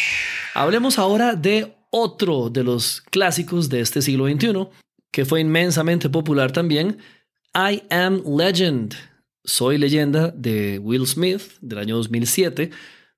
Hablemos 0.54 0.98
ahora 0.98 1.34
de 1.34 1.76
otro 1.90 2.50
de 2.50 2.64
los 2.64 3.02
clásicos 3.02 3.68
de 3.68 3.80
este 3.80 4.00
siglo 4.02 4.26
XXI, 4.26 4.68
que 5.10 5.24
fue 5.24 5.40
inmensamente 5.40 6.08
popular 6.08 6.52
también, 6.52 6.98
I 7.54 7.82
Am 7.90 8.22
Legend. 8.24 8.94
Soy 9.42 9.76
leyenda 9.76 10.28
de 10.28 10.78
Will 10.78 11.06
Smith 11.06 11.42
del 11.60 11.78
año 11.78 11.96
2007. 11.96 12.70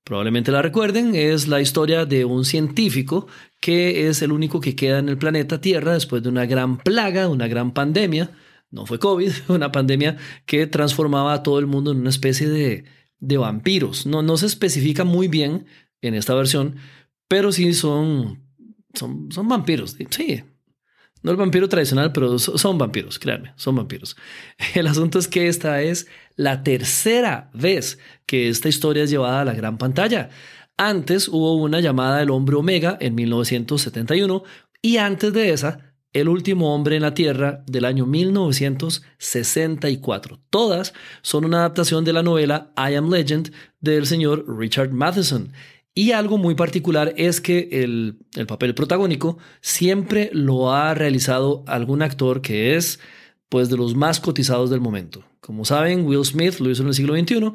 Probablemente 0.04 0.50
la 0.50 0.62
recuerden, 0.62 1.14
es 1.14 1.48
la 1.48 1.60
historia 1.60 2.06
de 2.06 2.24
un 2.24 2.46
científico 2.46 3.26
que 3.60 4.08
es 4.08 4.22
el 4.22 4.32
único 4.32 4.60
que 4.60 4.74
queda 4.74 4.98
en 5.00 5.10
el 5.10 5.18
planeta 5.18 5.60
Tierra 5.60 5.92
después 5.92 6.22
de 6.22 6.30
una 6.30 6.46
gran 6.46 6.78
plaga, 6.78 7.28
una 7.28 7.46
gran 7.46 7.72
pandemia. 7.72 8.30
No 8.70 8.86
fue 8.86 8.98
COVID, 8.98 9.32
una 9.48 9.70
pandemia 9.70 10.16
que 10.46 10.66
transformaba 10.66 11.34
a 11.34 11.42
todo 11.42 11.58
el 11.58 11.66
mundo 11.66 11.92
en 11.92 11.98
una 11.98 12.10
especie 12.10 12.48
de, 12.48 12.84
de 13.18 13.36
vampiros. 13.36 14.06
No, 14.06 14.22
no 14.22 14.38
se 14.38 14.46
especifica 14.46 15.04
muy 15.04 15.28
bien 15.28 15.66
en 16.00 16.14
esta 16.14 16.34
versión, 16.34 16.76
pero 17.28 17.52
sí 17.52 17.74
son, 17.74 18.42
son, 18.94 19.30
son 19.30 19.46
vampiros. 19.46 19.96
Sí, 20.08 20.42
no 21.22 21.30
el 21.30 21.36
vampiro 21.36 21.68
tradicional, 21.68 22.12
pero 22.12 22.38
son 22.38 22.78
vampiros, 22.78 23.18
créanme, 23.18 23.52
son 23.56 23.76
vampiros. 23.76 24.16
El 24.74 24.86
asunto 24.86 25.18
es 25.18 25.28
que 25.28 25.48
esta 25.48 25.82
es 25.82 26.06
la 26.36 26.62
tercera 26.62 27.50
vez 27.54 27.98
que 28.26 28.48
esta 28.48 28.68
historia 28.68 29.04
es 29.04 29.10
llevada 29.10 29.42
a 29.42 29.44
la 29.44 29.54
gran 29.54 29.78
pantalla. 29.78 30.30
Antes 30.76 31.28
hubo 31.28 31.54
una 31.54 31.78
llamada 31.80 32.22
El 32.22 32.30
hombre 32.30 32.56
Omega 32.56 32.96
en 33.00 33.14
1971 33.14 34.42
y 34.80 34.96
antes 34.96 35.32
de 35.32 35.52
esa, 35.52 35.94
El 36.12 36.28
último 36.28 36.74
hombre 36.74 36.96
en 36.96 37.02
la 37.02 37.14
Tierra 37.14 37.62
del 37.66 37.84
año 37.84 38.04
1964. 38.04 40.40
Todas 40.50 40.92
son 41.22 41.44
una 41.44 41.58
adaptación 41.58 42.04
de 42.04 42.12
la 42.12 42.24
novela 42.24 42.72
I 42.76 42.96
Am 42.96 43.08
Legend 43.10 43.52
del 43.80 44.06
señor 44.06 44.44
Richard 44.58 44.90
Matheson. 44.90 45.52
Y 45.94 46.12
algo 46.12 46.38
muy 46.38 46.54
particular 46.54 47.12
es 47.16 47.40
que 47.40 47.68
el, 47.70 48.16
papel 48.46 48.74
protagónico 48.74 49.38
siempre 49.60 50.30
lo 50.32 50.72
ha 50.72 50.94
realizado 50.94 51.64
algún 51.66 52.00
actor 52.02 52.40
que 52.40 52.76
es 52.76 52.98
pues 53.50 53.68
de 53.68 53.76
los 53.76 53.94
más 53.94 54.18
cotizados 54.18 54.70
del 54.70 54.80
momento. 54.80 55.22
Como 55.40 55.66
saben, 55.66 56.06
Will 56.06 56.24
Smith 56.24 56.58
lo 56.60 56.70
hizo 56.70 56.82
en 56.82 56.88
el 56.88 56.94
siglo 56.94 57.14
XXI. 57.14 57.52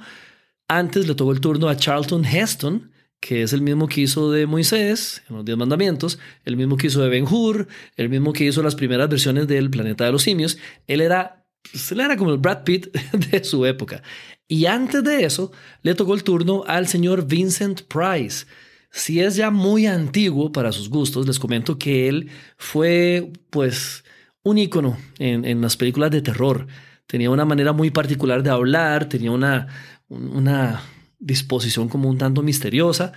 Antes 0.67 1.07
le 1.07 1.15
tocó 1.15 1.31
el 1.31 1.41
turno 1.41 1.67
a 1.69 1.77
Charlton 1.77 2.23
Heston, 2.23 2.91
que 3.19 3.41
es 3.41 3.53
el 3.53 3.61
mismo 3.61 3.87
que 3.87 4.01
hizo 4.01 4.31
de 4.31 4.45
Moisés 4.45 5.23
en 5.27 5.37
los 5.37 5.45
Diez 5.45 5.57
Mandamientos, 5.57 6.19
el 6.45 6.57
mismo 6.57 6.77
que 6.77 6.87
hizo 6.87 7.01
de 7.01 7.09
Ben 7.09 7.25
Hur, 7.25 7.67
el 7.95 8.09
mismo 8.09 8.33
que 8.33 8.45
hizo 8.45 8.61
las 8.61 8.75
primeras 8.75 9.09
versiones 9.09 9.47
del 9.47 9.71
Planeta 9.71 10.05
de 10.05 10.11
los 10.11 10.21
Simios. 10.21 10.59
Él 10.85 11.01
era, 11.01 11.47
pues, 11.71 11.91
él 11.91 12.01
era 12.01 12.15
como 12.15 12.31
el 12.31 12.37
Brad 12.37 12.63
Pitt 12.63 12.95
de 13.31 13.43
su 13.43 13.65
época. 13.65 14.03
Y 14.47 14.65
antes 14.65 15.03
de 15.03 15.25
eso, 15.25 15.51
le 15.81 15.95
tocó 15.95 16.13
el 16.13 16.23
turno 16.23 16.63
al 16.67 16.87
señor 16.87 17.27
Vincent 17.27 17.81
Price. 17.81 18.45
Si 18.91 19.19
es 19.19 19.35
ya 19.35 19.51
muy 19.51 19.85
antiguo 19.85 20.51
para 20.51 20.71
sus 20.71 20.89
gustos, 20.89 21.27
les 21.27 21.39
comento 21.39 21.77
que 21.77 22.07
él 22.07 22.29
fue, 22.57 23.31
pues, 23.49 24.05
un 24.43 24.57
ícono 24.57 24.97
en, 25.19 25.43
en 25.43 25.61
las 25.61 25.75
películas 25.75 26.11
de 26.11 26.21
terror. 26.21 26.67
Tenía 27.05 27.29
una 27.29 27.45
manera 27.45 27.73
muy 27.73 27.91
particular 27.91 28.41
de 28.43 28.49
hablar, 28.49 29.09
tenía 29.09 29.31
una, 29.31 29.67
una 30.07 30.81
disposición 31.19 31.89
como 31.89 32.09
un 32.09 32.17
tanto 32.17 32.41
misteriosa. 32.41 33.11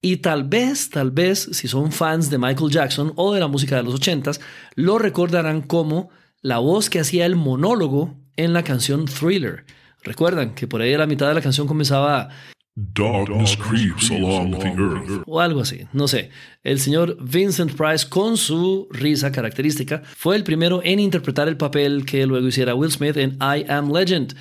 Y 0.00 0.18
tal 0.18 0.44
vez, 0.44 0.90
tal 0.90 1.12
vez, 1.12 1.48
si 1.52 1.68
son 1.68 1.90
fans 1.90 2.28
de 2.28 2.38
Michael 2.38 2.70
Jackson 2.70 3.12
o 3.16 3.32
de 3.32 3.40
la 3.40 3.48
música 3.48 3.76
de 3.76 3.84
los 3.84 3.94
ochentas, 3.94 4.40
lo 4.74 4.98
recordarán 4.98 5.62
como 5.62 6.10
la 6.42 6.58
voz 6.58 6.90
que 6.90 7.00
hacía 7.00 7.24
el 7.24 7.36
monólogo 7.36 8.14
en 8.36 8.52
la 8.52 8.64
canción 8.64 9.06
Thriller. 9.06 9.64
Recuerdan 10.04 10.54
que 10.54 10.66
por 10.66 10.82
ahí 10.82 10.94
a 10.94 10.98
la 10.98 11.06
mitad 11.06 11.28
de 11.28 11.34
la 11.34 11.40
canción 11.40 11.66
comenzaba 11.66 12.30
Darkness 12.76 13.56
creeps 13.56 14.10
along 14.10 14.58
the 14.58 14.66
earth. 14.66 15.22
O 15.26 15.40
algo 15.40 15.60
así, 15.60 15.86
no 15.92 16.08
sé. 16.08 16.30
El 16.64 16.80
señor 16.80 17.16
Vincent 17.20 17.72
Price, 17.74 18.08
con 18.08 18.36
su 18.36 18.88
risa 18.90 19.30
característica, 19.30 20.02
fue 20.16 20.34
el 20.34 20.42
primero 20.42 20.80
en 20.82 20.98
interpretar 20.98 21.46
el 21.46 21.56
papel 21.56 22.04
que 22.04 22.26
luego 22.26 22.48
hiciera 22.48 22.74
Will 22.74 22.90
Smith 22.90 23.16
en 23.16 23.38
I 23.40 23.64
Am 23.68 23.92
Legend. 23.92 24.34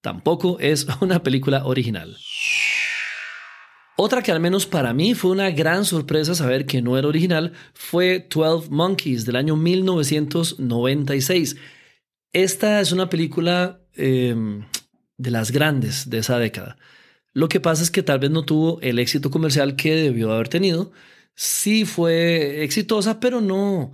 Tampoco 0.00 0.58
es 0.58 0.84
una 1.00 1.22
película 1.22 1.64
original. 1.64 2.16
Otra 3.96 4.20
que 4.20 4.32
al 4.32 4.40
menos 4.40 4.66
para 4.66 4.92
mí 4.92 5.14
fue 5.14 5.30
una 5.30 5.50
gran 5.50 5.84
sorpresa 5.84 6.34
saber 6.34 6.66
que 6.66 6.82
no 6.82 6.98
era 6.98 7.06
original 7.08 7.52
fue 7.72 8.26
12 8.28 8.68
Monkeys 8.70 9.24
del 9.24 9.36
año 9.36 9.56
1996. 9.56 11.56
Esta 12.32 12.80
es 12.80 12.92
una 12.92 13.08
película 13.08 13.80
em, 13.94 14.66
de 15.18 15.30
las 15.30 15.50
grandes 15.50 16.10
de 16.10 16.18
esa 16.18 16.38
década. 16.38 16.76
Lo 17.36 17.48
que 17.48 17.60
pasa 17.60 17.82
es 17.82 17.90
que 17.90 18.02
tal 18.02 18.18
vez 18.18 18.30
no 18.30 18.44
tuvo 18.44 18.80
el 18.80 18.98
éxito 18.98 19.30
comercial 19.30 19.76
que 19.76 19.94
debió 19.94 20.32
haber 20.32 20.48
tenido. 20.48 20.92
Sí 21.34 21.84
fue 21.84 22.64
exitosa, 22.64 23.20
pero 23.20 23.42
no, 23.42 23.92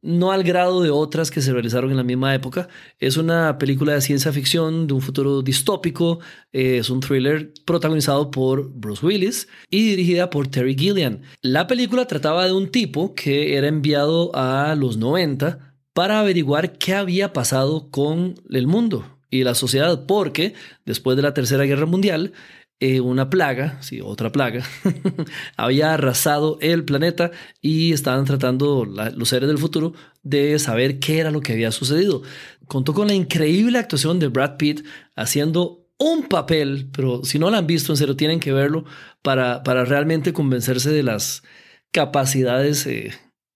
no 0.00 0.32
al 0.32 0.42
grado 0.42 0.82
de 0.82 0.88
otras 0.88 1.30
que 1.30 1.42
se 1.42 1.52
realizaron 1.52 1.90
en 1.90 1.98
la 1.98 2.02
misma 2.02 2.34
época. 2.34 2.68
Es 2.98 3.18
una 3.18 3.58
película 3.58 3.92
de 3.92 4.00
ciencia 4.00 4.32
ficción 4.32 4.86
de 4.86 4.94
un 4.94 5.02
futuro 5.02 5.42
distópico. 5.42 6.20
Es 6.50 6.88
un 6.88 7.00
thriller 7.00 7.52
protagonizado 7.66 8.30
por 8.30 8.70
Bruce 8.72 9.04
Willis 9.04 9.48
y 9.68 9.90
dirigida 9.90 10.30
por 10.30 10.48
Terry 10.48 10.74
Gilliam. 10.74 11.20
La 11.42 11.66
película 11.66 12.06
trataba 12.06 12.46
de 12.46 12.54
un 12.54 12.70
tipo 12.70 13.14
que 13.14 13.56
era 13.56 13.68
enviado 13.68 14.34
a 14.34 14.74
los 14.76 14.96
90 14.96 15.74
para 15.92 16.20
averiguar 16.20 16.78
qué 16.78 16.94
había 16.94 17.34
pasado 17.34 17.90
con 17.90 18.36
el 18.48 18.66
mundo 18.66 19.17
y 19.30 19.44
la 19.44 19.54
sociedad, 19.54 20.06
porque 20.06 20.54
después 20.84 21.16
de 21.16 21.22
la 21.22 21.34
Tercera 21.34 21.64
Guerra 21.64 21.86
Mundial, 21.86 22.32
eh, 22.80 23.00
una 23.00 23.28
plaga, 23.28 23.76
sí, 23.82 24.00
otra 24.00 24.30
plaga, 24.30 24.64
había 25.56 25.94
arrasado 25.94 26.58
el 26.60 26.84
planeta 26.84 27.32
y 27.60 27.92
estaban 27.92 28.24
tratando 28.24 28.84
los 28.84 29.28
seres 29.28 29.48
del 29.48 29.58
futuro 29.58 29.94
de 30.22 30.58
saber 30.60 31.00
qué 31.00 31.18
era 31.18 31.32
lo 31.32 31.40
que 31.40 31.52
había 31.52 31.72
sucedido. 31.72 32.22
Contó 32.68 32.94
con 32.94 33.08
la 33.08 33.14
increíble 33.14 33.78
actuación 33.78 34.20
de 34.20 34.28
Brad 34.28 34.56
Pitt 34.58 34.86
haciendo 35.16 35.88
un 35.98 36.28
papel, 36.28 36.88
pero 36.92 37.24
si 37.24 37.40
no 37.40 37.50
lo 37.50 37.56
han 37.56 37.66
visto, 37.66 37.92
en 37.92 37.96
serio, 37.96 38.14
tienen 38.14 38.38
que 38.38 38.52
verlo 38.52 38.84
para, 39.22 39.64
para 39.64 39.84
realmente 39.84 40.32
convencerse 40.32 40.90
de 40.90 41.02
las 41.02 41.42
capacidades 41.90 42.86
eh, 42.86 43.12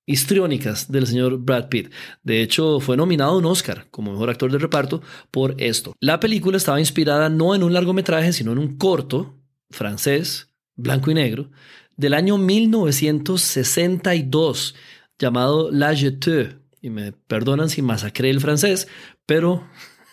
histriónicas 0.07 0.91
del 0.91 1.07
señor 1.07 1.39
Brad 1.39 1.69
Pitt. 1.69 1.93
De 2.23 2.41
hecho, 2.43 2.81
fue 2.81 2.97
nominado 2.97 3.33
a 3.33 3.39
un 3.39 3.45
Oscar 3.47 3.87
como 3.91 4.13
mejor 4.13 4.31
actor 4.31 4.51
de 4.51 4.59
reparto 4.59 5.03
por 5.31 5.55
esto. 5.59 5.95
La 6.01 6.19
película 6.21 6.57
estaba 6.57 6.81
inspirada 6.81 7.29
no 7.29 7.55
en 7.55 7.63
un 7.63 7.73
largometraje, 7.73 8.33
sino 8.33 8.51
en 8.53 8.59
un 8.59 8.77
corto 8.77 9.39
francés, 9.71 10.49
blanco 10.75 11.11
y 11.11 11.15
negro, 11.15 11.51
del 11.97 12.15
año 12.15 12.39
1962, 12.39 14.75
llamado 15.19 15.71
La 15.71 15.95
Jetée. 15.95 16.57
Y 16.81 16.89
me 16.91 17.13
perdonan 17.13 17.71
si 17.71 17.81
masacré 17.81 18.31
el 18.31 18.41
francés, 18.41 18.89
pero 19.25 19.65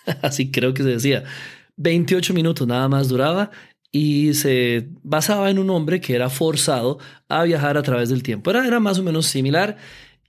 así 0.21 0.51
creo 0.51 0.71
que 0.73 0.83
se 0.83 0.89
decía. 0.89 1.23
28 1.77 2.33
minutos 2.33 2.67
nada 2.67 2.89
más 2.89 3.07
duraba 3.07 3.51
y 3.91 4.33
se 4.33 4.89
basaba 5.03 5.49
en 5.49 5.59
un 5.59 5.69
hombre 5.69 5.99
que 5.99 6.15
era 6.15 6.29
forzado 6.29 6.99
a 7.27 7.43
viajar 7.43 7.77
a 7.77 7.83
través 7.83 8.09
del 8.09 8.23
tiempo. 8.23 8.49
Era, 8.49 8.65
era 8.67 8.79
más 8.79 8.99
o 8.99 9.03
menos 9.03 9.25
similar 9.25 9.77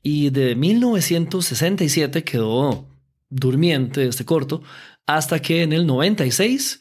y 0.02 0.30
de 0.30 0.54
1967 0.54 2.24
quedó 2.24 2.88
durmiente 3.28 4.06
este 4.06 4.24
corto 4.24 4.62
hasta 5.06 5.40
que 5.40 5.62
en 5.62 5.72
el 5.72 5.86
96, 5.86 6.80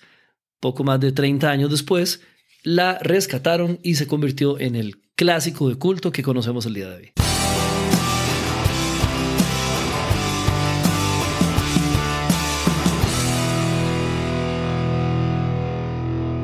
poco 0.60 0.84
más 0.84 1.00
de 1.00 1.12
30 1.12 1.50
años 1.50 1.72
después, 1.72 2.22
la 2.64 3.00
rescataron 3.00 3.80
y 3.84 3.96
se 3.96 4.08
convirtió 4.08 4.60
en 4.60 4.76
el 4.76 5.02
clásico 5.16 5.70
de 5.70 5.76
culto 5.76 6.12
que 6.12 6.24
conocemos 6.24 6.66
el 6.66 6.74
día 6.74 6.90
de 6.90 6.96
hoy. 6.96 7.29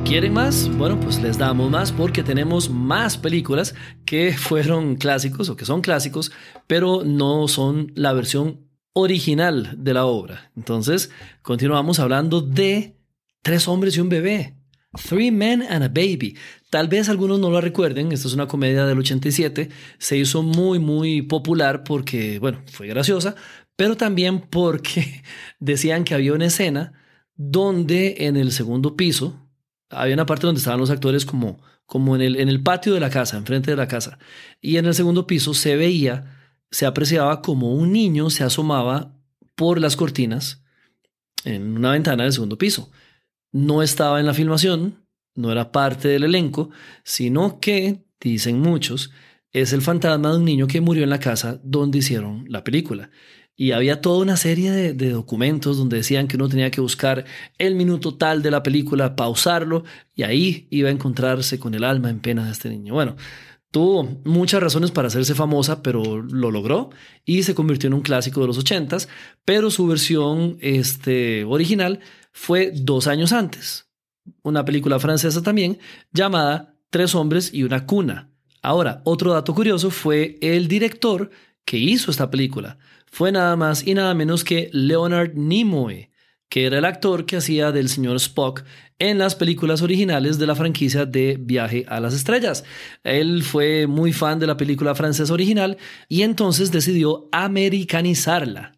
¿Quieren 0.05 0.33
más? 0.33 0.69
Bueno, 0.77 0.99
pues 0.99 1.21
les 1.21 1.37
damos 1.37 1.69
más 1.69 1.91
porque 1.91 2.23
tenemos 2.23 2.69
más 2.69 3.17
películas 3.17 3.75
que 4.05 4.33
fueron 4.37 4.95
clásicos 4.95 5.49
o 5.49 5.55
que 5.55 5.65
son 5.65 5.81
clásicos, 5.81 6.31
pero 6.67 7.03
no 7.03 7.47
son 7.47 7.91
la 7.95 8.13
versión 8.13 8.61
original 8.93 9.75
de 9.77 9.93
la 9.93 10.05
obra. 10.05 10.51
Entonces, 10.55 11.09
continuamos 11.41 11.99
hablando 11.99 12.41
de 12.41 12.95
Tres 13.45 13.67
hombres 13.67 13.95
y 13.95 13.99
un 13.99 14.09
bebé. 14.09 14.55
Three 15.07 15.29
Men 15.29 15.61
and 15.61 15.83
a 15.83 15.87
Baby. 15.87 16.35
Tal 16.71 16.87
vez 16.87 17.09
algunos 17.09 17.39
no 17.39 17.51
lo 17.51 17.61
recuerden, 17.61 18.11
esta 18.11 18.27
es 18.27 18.33
una 18.33 18.47
comedia 18.47 18.87
del 18.87 18.97
87, 18.97 19.69
se 19.99 20.17
hizo 20.17 20.41
muy, 20.41 20.79
muy 20.79 21.21
popular 21.21 21.83
porque, 21.83 22.39
bueno, 22.39 22.63
fue 22.65 22.87
graciosa, 22.87 23.35
pero 23.75 23.97
también 23.97 24.41
porque 24.41 25.21
decían 25.59 26.05
que 26.05 26.15
había 26.15 26.33
una 26.33 26.47
escena 26.47 26.93
donde 27.35 28.15
en 28.21 28.35
el 28.35 28.51
segundo 28.51 28.95
piso, 28.95 29.44
había 29.89 30.13
una 30.13 30.25
parte 30.25 30.47
donde 30.47 30.59
estaban 30.59 30.79
los 30.79 30.89
actores 30.89 31.25
como, 31.25 31.61
como 31.85 32.15
en, 32.15 32.21
el, 32.21 32.35
en 32.37 32.49
el 32.49 32.61
patio 32.61 32.93
de 32.93 32.99
la 32.99 33.09
casa, 33.09 33.37
enfrente 33.37 33.71
de 33.71 33.77
la 33.77 33.87
casa. 33.87 34.17
Y 34.61 34.77
en 34.77 34.85
el 34.85 34.93
segundo 34.93 35.27
piso 35.27 35.53
se 35.53 35.75
veía, 35.75 36.35
se 36.71 36.85
apreciaba 36.85 37.41
como 37.41 37.73
un 37.73 37.91
niño 37.91 38.29
se 38.29 38.43
asomaba 38.43 39.15
por 39.55 39.79
las 39.79 39.95
cortinas 39.95 40.63
en 41.43 41.77
una 41.77 41.91
ventana 41.91 42.23
del 42.23 42.33
segundo 42.33 42.57
piso. 42.57 42.91
No 43.51 43.81
estaba 43.83 44.19
en 44.19 44.25
la 44.25 44.33
filmación, 44.33 45.05
no 45.35 45.51
era 45.51 45.71
parte 45.71 46.07
del 46.07 46.23
elenco, 46.23 46.71
sino 47.03 47.59
que, 47.59 48.05
dicen 48.19 48.59
muchos, 48.59 49.11
es 49.51 49.71
el 49.71 49.81
fantasma 49.81 50.31
de 50.31 50.37
un 50.37 50.45
niño 50.45 50.67
que 50.67 50.81
murió 50.81 51.03
en 51.03 51.09
la 51.09 51.19
casa 51.19 51.59
donde 51.63 51.99
hicieron 51.99 52.45
la 52.49 52.63
película. 52.63 53.09
Y 53.57 53.71
había 53.71 54.01
toda 54.01 54.21
una 54.21 54.35
serie 54.35 54.71
de, 54.71 55.09
documentos 55.09 55.77
donde 55.77 55.97
decían 55.97 56.27
que 56.27 56.35
uno 56.35 56.49
tenía 56.49 56.71
que 56.71 56.81
buscar 56.81 57.23
el 57.57 57.75
minuto 57.75 58.15
tal 58.15 58.41
de 58.41 58.51
la 58.51 58.63
película, 58.63 59.15
pausarlo, 59.15 59.85
y 60.13 60.23
ahí 60.23 60.67
iba 60.71 60.89
a 60.89 60.91
encontrarse 60.91 61.57
con 61.57 61.73
el 61.73 61.85
alma 61.85 62.09
en 62.09 62.19
pena 62.19 62.45
de 62.45 62.51
este 62.51 62.69
niño. 62.69 62.93
Bueno, 62.93 63.15
tuvo 63.71 64.19
muchas 64.25 64.61
razones 64.61 64.91
para 64.91 65.07
hacerse 65.07 65.35
famosa, 65.35 65.81
pero 65.81 66.21
lo 66.21 66.51
logró 66.51 66.89
y 67.23 67.43
se 67.43 67.55
convirtió 67.55 67.87
en 67.87 67.93
un 67.93 68.01
clásico 68.01 68.41
de 68.41 68.47
los 68.47 68.57
ochentas, 68.57 69.07
pero 69.45 69.71
su 69.71 69.87
versión 69.87 70.57
este, 70.59 71.45
original 71.45 72.01
fue 72.33 72.71
dos 72.75 73.07
años 73.07 73.31
antes. 73.31 73.87
Una 74.41 74.65
película 74.65 74.99
francesa 74.99 75.41
también 75.41 75.79
llamada 76.11 76.75
Tres 76.89 77.13
hombres 77.13 77.53
y 77.53 77.63
una 77.63 77.85
cuna. 77.85 78.31
Ahora, 78.61 79.01
otro 79.03 79.33
dato 79.33 79.53
curioso 79.53 79.91
fue 79.91 80.37
el 80.41 80.69
director 80.69 81.29
que 81.65 81.77
hizo 81.77 82.09
esta 82.09 82.31
película 82.31 82.77
fue 83.15 83.31
nada 83.31 83.55
más 83.55 83.87
y 83.87 83.93
nada 83.93 84.13
menos 84.13 84.43
que 84.43 84.69
Leonard 84.73 85.35
Nimoy, 85.35 86.09
que 86.49 86.65
era 86.65 86.79
el 86.79 86.83
actor 86.83 87.25
que 87.25 87.37
hacía 87.37 87.71
del 87.71 87.87
señor 87.87 88.17
Spock 88.17 88.63
en 88.99 89.19
las 89.19 89.35
películas 89.35 89.81
originales 89.81 90.37
de 90.37 90.45
la 90.45 90.53
franquicia 90.53 91.05
de 91.05 91.37
Viaje 91.39 91.85
a 91.87 92.01
las 92.01 92.13
Estrellas. 92.13 92.65
Él 93.05 93.43
fue 93.43 93.87
muy 93.87 94.11
fan 94.11 94.37
de 94.39 94.47
la 94.47 94.57
película 94.57 94.95
francesa 94.95 95.33
original 95.33 95.77
y 96.09 96.23
entonces 96.23 96.73
decidió 96.73 97.29
americanizarla. 97.31 98.73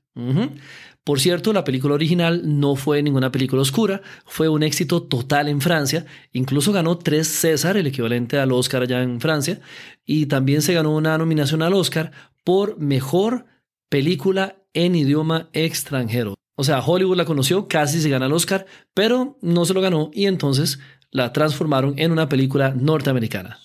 Por 1.04 1.20
cierto, 1.20 1.52
la 1.52 1.64
película 1.64 1.96
original 1.96 2.44
no 2.46 2.76
fue 2.76 3.02
ninguna 3.02 3.32
película 3.32 3.64
oscura, 3.64 4.04
fue 4.28 4.50
un 4.50 4.62
éxito 4.62 5.02
total 5.02 5.48
en 5.48 5.62
Francia, 5.62 6.06
incluso 6.32 6.72
ganó 6.72 7.00
tres 7.00 7.28
César, 7.28 7.76
el 7.76 7.88
equivalente 7.88 8.38
al 8.38 8.52
Oscar 8.52 8.84
allá 8.84 9.02
en 9.02 9.20
Francia, 9.20 9.62
y 10.06 10.28
también 10.28 10.62
se 10.62 10.76
ganó 10.76 10.96
una 10.96 11.18
nominación 11.18 11.64
al 11.64 11.74
Oscar 11.74 12.12
por 12.44 12.78
mejor 12.78 13.57
película 13.90 14.58
en 14.74 14.96
idioma 14.96 15.50
extranjero. 15.54 16.36
O 16.56 16.64
sea, 16.64 16.80
Hollywood 16.80 17.18
la 17.18 17.26
conoció, 17.26 17.68
casi 17.68 18.02
se 18.02 18.10
gana 18.10 18.26
el 18.26 18.34
Oscar, 18.34 18.66
pero 18.94 19.38
no 19.42 19.66
se 19.66 19.74
lo 19.74 19.82
ganó 19.82 20.10
y 20.14 20.26
entonces 20.26 20.80
la 21.12 21.32
transformaron 21.32 21.94
en 21.98 22.12
una 22.12 22.30
película 22.30 22.74
norteamericana. 22.76 23.60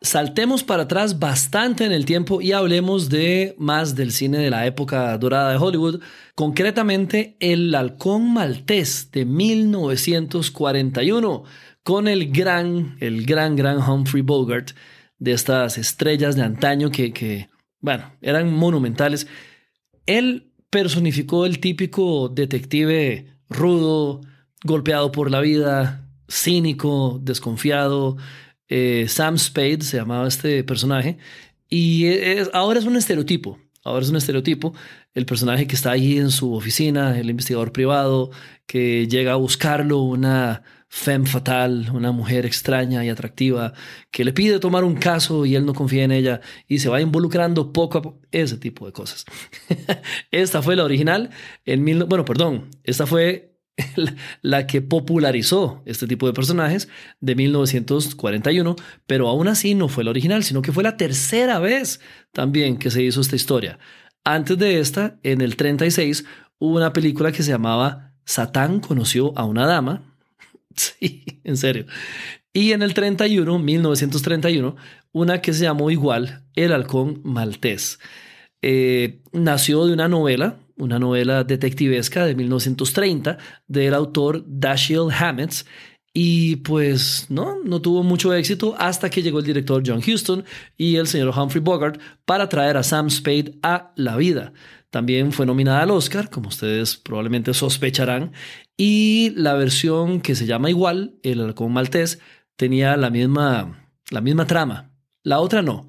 Saltemos 0.00 0.64
para 0.64 0.82
atrás 0.82 1.20
bastante 1.20 1.84
en 1.84 1.92
el 1.92 2.04
tiempo 2.04 2.40
y 2.40 2.50
hablemos 2.52 3.08
de 3.08 3.54
más 3.56 3.94
del 3.94 4.10
cine 4.10 4.38
de 4.38 4.50
la 4.50 4.66
época 4.66 5.16
dorada 5.16 5.52
de 5.52 5.58
Hollywood, 5.58 6.00
concretamente 6.34 7.36
El 7.38 7.72
Halcón 7.72 8.32
Maltés 8.32 9.12
de 9.12 9.24
1941, 9.24 11.44
con 11.84 12.08
el 12.08 12.32
gran, 12.32 12.96
el 12.98 13.24
gran, 13.24 13.54
gran 13.54 13.78
Humphrey 13.78 14.22
Bogart 14.22 14.72
de 15.18 15.32
estas 15.32 15.78
estrellas 15.78 16.34
de 16.34 16.42
antaño 16.42 16.90
que, 16.90 17.12
que 17.12 17.51
bueno, 17.82 18.10
eran 18.22 18.52
monumentales. 18.52 19.26
Él 20.06 20.50
personificó 20.70 21.44
el 21.44 21.58
típico 21.58 22.30
detective 22.30 23.26
rudo, 23.50 24.22
golpeado 24.64 25.12
por 25.12 25.30
la 25.30 25.40
vida, 25.40 26.08
cínico, 26.30 27.20
desconfiado. 27.22 28.16
Eh, 28.68 29.06
Sam 29.08 29.36
Spade 29.36 29.82
se 29.82 29.98
llamaba 29.98 30.26
este 30.26 30.64
personaje. 30.64 31.18
Y 31.68 32.06
ahora 32.54 32.78
es 32.78 32.86
un 32.86 32.96
estereotipo. 32.96 33.58
Ahora 33.84 34.04
es 34.04 34.10
un 34.10 34.16
estereotipo. 34.16 34.74
El 35.12 35.26
personaje 35.26 35.66
que 35.66 35.74
está 35.74 35.90
ahí 35.90 36.16
en 36.18 36.30
su 36.30 36.54
oficina, 36.54 37.18
el 37.18 37.28
investigador 37.28 37.72
privado, 37.72 38.30
que 38.66 39.08
llega 39.08 39.32
a 39.32 39.36
buscarlo, 39.36 40.00
una 40.02 40.62
femme 40.94 41.26
fatal, 41.26 41.88
una 41.94 42.12
mujer 42.12 42.44
extraña 42.44 43.02
y 43.02 43.08
atractiva 43.08 43.72
que 44.10 44.26
le 44.26 44.34
pide 44.34 44.58
tomar 44.58 44.84
un 44.84 44.94
caso 44.94 45.46
y 45.46 45.56
él 45.56 45.64
no 45.64 45.72
confía 45.72 46.04
en 46.04 46.12
ella 46.12 46.42
y 46.68 46.80
se 46.80 46.90
va 46.90 47.00
involucrando 47.00 47.72
poco 47.72 47.96
a 47.96 48.02
poco, 48.02 48.20
ese 48.30 48.58
tipo 48.58 48.84
de 48.84 48.92
cosas. 48.92 49.24
esta 50.30 50.60
fue 50.60 50.76
la 50.76 50.84
original 50.84 51.30
en 51.64 51.82
mil, 51.82 52.04
bueno, 52.04 52.26
perdón, 52.26 52.68
esta 52.84 53.06
fue 53.06 53.56
la, 54.42 54.66
que 54.66 54.82
popularizó 54.82 55.82
este 55.86 56.06
tipo 56.06 56.26
de 56.26 56.34
personajes 56.34 56.90
de 57.20 57.36
1941, 57.36 58.76
pero 59.06 59.30
aún 59.30 59.48
así 59.48 59.74
no 59.74 59.88
fue 59.88 60.04
la 60.04 60.10
original, 60.10 60.44
sino 60.44 60.60
que 60.60 60.72
fue 60.72 60.82
la 60.82 60.98
tercera 60.98 61.58
vez 61.58 62.00
también 62.32 62.76
que 62.76 62.90
se 62.90 63.02
hizo 63.02 63.22
esta 63.22 63.34
historia. 63.34 63.78
Antes 64.24 64.58
de 64.58 64.78
esta, 64.78 65.18
en 65.22 65.40
el 65.40 65.56
36, 65.56 66.26
hubo 66.58 66.76
una 66.76 66.92
película 66.92 67.32
que 67.32 67.42
se 67.42 67.50
llamaba 67.50 68.12
Satán 68.26 68.80
conoció 68.80 69.32
a 69.38 69.46
una 69.46 69.66
dama, 69.66 70.11
Sí, 70.76 71.24
en 71.44 71.56
serio. 71.56 71.86
Y 72.52 72.72
en 72.72 72.82
el 72.82 72.94
31, 72.94 73.58
1931, 73.58 74.76
una 75.12 75.40
que 75.40 75.52
se 75.52 75.64
llamó 75.64 75.90
igual 75.90 76.44
El 76.54 76.72
Halcón 76.72 77.20
Maltés. 77.24 77.98
Eh, 78.62 79.20
nació 79.32 79.86
de 79.86 79.92
una 79.92 80.08
novela, 80.08 80.58
una 80.76 80.98
novela 80.98 81.44
detectivesca 81.44 82.26
de 82.26 82.34
1930 82.34 83.38
del 83.66 83.94
autor 83.94 84.44
Dashiell 84.46 85.10
Hammett 85.10 85.64
y 86.14 86.56
pues 86.56 87.26
no, 87.30 87.56
no 87.64 87.80
tuvo 87.80 88.02
mucho 88.02 88.34
éxito 88.34 88.74
hasta 88.78 89.08
que 89.08 89.22
llegó 89.22 89.38
el 89.38 89.46
director 89.46 89.82
John 89.84 90.02
Huston 90.06 90.44
y 90.76 90.96
el 90.96 91.06
señor 91.06 91.32
Humphrey 91.36 91.62
Bogart 91.62 92.00
para 92.24 92.48
traer 92.48 92.76
a 92.76 92.82
Sam 92.82 93.08
Spade 93.08 93.58
a 93.62 93.92
la 93.96 94.16
vida. 94.16 94.52
También 94.92 95.32
fue 95.32 95.46
nominada 95.46 95.80
al 95.80 95.90
Oscar, 95.90 96.28
como 96.28 96.50
ustedes 96.50 96.98
probablemente 96.98 97.54
sospecharán, 97.54 98.32
y 98.76 99.32
la 99.36 99.54
versión 99.54 100.20
que 100.20 100.34
se 100.34 100.44
llama 100.44 100.68
igual, 100.68 101.14
El 101.22 101.40
halcón 101.40 101.72
maltés, 101.72 102.20
tenía 102.56 102.98
la 102.98 103.08
misma, 103.08 103.88
la 104.10 104.20
misma 104.20 104.46
trama. 104.46 104.90
La 105.22 105.40
otra 105.40 105.62
no, 105.62 105.86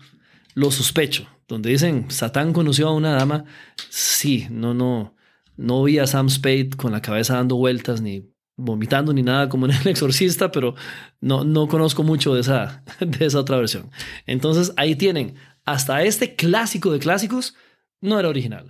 lo 0.53 0.71
sospecho, 0.71 1.27
donde 1.49 1.71
dicen 1.71 2.09
Satán 2.11 2.53
conoció 2.53 2.87
a 2.87 2.93
una 2.93 3.11
dama, 3.11 3.43
sí, 3.89 4.47
no, 4.49 4.73
no, 4.73 5.17
no 5.57 5.83
vi 5.83 5.99
a 5.99 6.07
Sam 6.07 6.29
Spade 6.29 6.69
con 6.77 6.93
la 6.93 7.01
cabeza 7.01 7.35
dando 7.35 7.57
vueltas 7.57 7.99
ni 7.99 8.31
vomitando 8.55 9.11
ni 9.11 9.21
nada 9.21 9.49
como 9.49 9.65
en 9.65 9.73
El 9.73 9.87
Exorcista, 9.89 10.49
pero 10.49 10.75
no, 11.19 11.43
no 11.43 11.67
conozco 11.67 12.03
mucho 12.03 12.35
de 12.35 12.39
esa, 12.39 12.85
de 13.01 13.25
esa 13.25 13.39
otra 13.39 13.57
versión. 13.57 13.91
Entonces 14.25 14.71
ahí 14.77 14.95
tienen, 14.95 15.35
hasta 15.65 16.03
este 16.03 16.37
clásico 16.37 16.93
de 16.93 16.99
clásicos 16.99 17.53
no 17.99 18.17
era 18.17 18.29
original. 18.29 18.65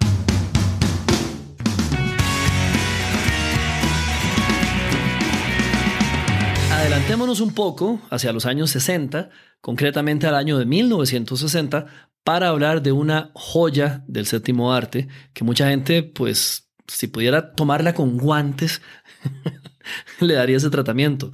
Adelantémonos 6.83 7.39
un 7.39 7.53
poco 7.53 8.01
hacia 8.09 8.33
los 8.33 8.45
años 8.45 8.69
60, 8.71 9.29
concretamente 9.61 10.27
al 10.27 10.35
año 10.35 10.59
de 10.59 10.65
1960, 10.65 11.85
para 12.25 12.49
hablar 12.49 12.81
de 12.81 12.91
una 12.91 13.31
joya 13.35 14.03
del 14.05 14.25
séptimo 14.25 14.73
arte 14.73 15.07
que 15.31 15.45
mucha 15.45 15.69
gente, 15.69 16.03
pues, 16.03 16.69
si 16.85 17.07
pudiera 17.07 17.53
tomarla 17.55 17.93
con 17.93 18.17
guantes, 18.17 18.81
le 20.19 20.33
daría 20.33 20.57
ese 20.57 20.69
tratamiento. 20.69 21.31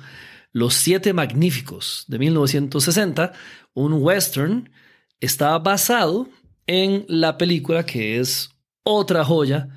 Los 0.52 0.76
Siete 0.76 1.14
Magníficos 1.14 2.06
de 2.08 2.20
1960, 2.20 3.34
un 3.74 3.94
western, 3.94 4.70
está 5.20 5.58
basado 5.58 6.30
en 6.68 7.06
la 7.08 7.40
película 7.40 7.88
que 7.88 8.20
es 8.20 8.52
otra 8.84 9.26
joya, 9.26 9.68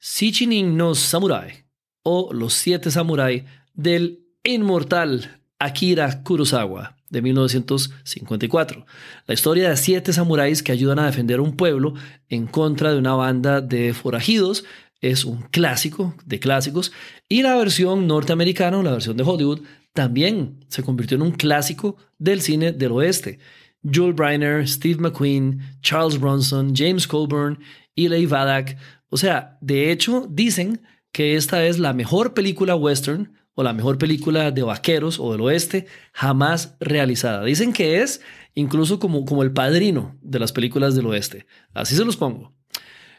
Shichinin 0.00 0.76
no 0.76 0.96
Samurai 0.96 1.64
o 2.02 2.32
Los 2.32 2.54
Siete 2.54 2.90
Samurai 2.90 3.46
del 3.72 4.27
inmortal 4.48 5.42
Akira 5.58 6.22
Kurosawa 6.22 6.96
de 7.10 7.20
1954. 7.20 8.86
La 9.26 9.34
historia 9.34 9.68
de 9.68 9.76
siete 9.76 10.12
samuráis 10.14 10.62
que 10.62 10.72
ayudan 10.72 10.98
a 10.98 11.06
defender 11.06 11.40
un 11.40 11.54
pueblo 11.54 11.94
en 12.30 12.46
contra 12.46 12.92
de 12.92 12.98
una 12.98 13.14
banda 13.14 13.60
de 13.60 13.92
forajidos 13.92 14.64
es 15.02 15.26
un 15.26 15.42
clásico 15.50 16.14
de 16.24 16.40
clásicos 16.40 16.92
y 17.28 17.42
la 17.42 17.56
versión 17.56 18.06
norteamericana, 18.06 18.82
la 18.82 18.92
versión 18.92 19.18
de 19.18 19.24
Hollywood, 19.24 19.60
también 19.92 20.64
se 20.68 20.82
convirtió 20.82 21.16
en 21.16 21.22
un 21.22 21.32
clásico 21.32 21.96
del 22.18 22.40
cine 22.40 22.72
del 22.72 22.92
oeste. 22.92 23.38
Joel 23.84 24.14
Briner, 24.14 24.66
Steve 24.66 24.98
McQueen, 24.98 25.60
Charles 25.82 26.18
Bronson, 26.18 26.72
James 26.74 27.06
Colburn, 27.06 27.58
Eli 27.96 28.24
Vadak. 28.24 28.78
O 29.10 29.18
sea, 29.18 29.58
de 29.60 29.92
hecho, 29.92 30.26
dicen 30.30 30.80
que 31.12 31.36
esta 31.36 31.64
es 31.66 31.78
la 31.78 31.92
mejor 31.92 32.32
película 32.32 32.76
western 32.76 33.37
o 33.58 33.64
la 33.64 33.72
mejor 33.72 33.98
película 33.98 34.52
de 34.52 34.62
vaqueros 34.62 35.18
o 35.18 35.32
del 35.32 35.40
oeste 35.40 35.88
jamás 36.12 36.76
realizada. 36.78 37.42
Dicen 37.42 37.72
que 37.72 38.02
es 38.02 38.20
incluso 38.54 39.00
como, 39.00 39.24
como 39.24 39.42
el 39.42 39.50
padrino 39.50 40.16
de 40.22 40.38
las 40.38 40.52
películas 40.52 40.94
del 40.94 41.06
oeste. 41.06 41.44
Así 41.74 41.96
se 41.96 42.04
los 42.04 42.16
pongo. 42.16 42.54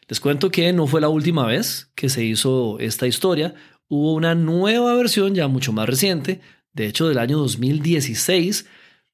Les 0.07 0.21
cuento 0.21 0.49
que 0.49 0.71
no 0.71 0.87
fue 0.87 1.01
la 1.01 1.09
última 1.09 1.45
vez 1.45 1.91
que 1.93 2.07
se 2.07 2.23
hizo 2.23 2.79
esta 2.79 3.05
historia. 3.05 3.53
Hubo 3.89 4.13
una 4.13 4.33
nueva 4.33 4.95
versión 4.95 5.35
ya 5.35 5.49
mucho 5.49 5.73
más 5.73 5.89
reciente, 5.89 6.39
de 6.71 6.87
hecho 6.87 7.09
del 7.09 7.17
año 7.17 7.37
2016, 7.39 8.65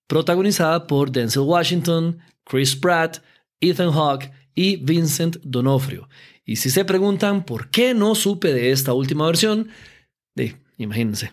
protagonizada 0.05 0.85
por 0.85 1.11
Denzel 1.11 1.41
Washington, 1.41 2.19
Chris 2.43 2.75
Pratt, 2.75 3.17
Ethan 3.59 3.91
Hawke 3.91 4.31
y 4.53 4.75
Vincent 4.75 5.37
Donofrio. 5.41 6.07
Y 6.45 6.57
si 6.57 6.69
se 6.69 6.85
preguntan 6.85 7.45
por 7.47 7.71
qué 7.71 7.95
no 7.95 8.13
supe 8.13 8.53
de 8.53 8.69
esta 8.69 8.93
última 8.93 9.25
versión, 9.25 9.69
Imagínense. 10.77 11.31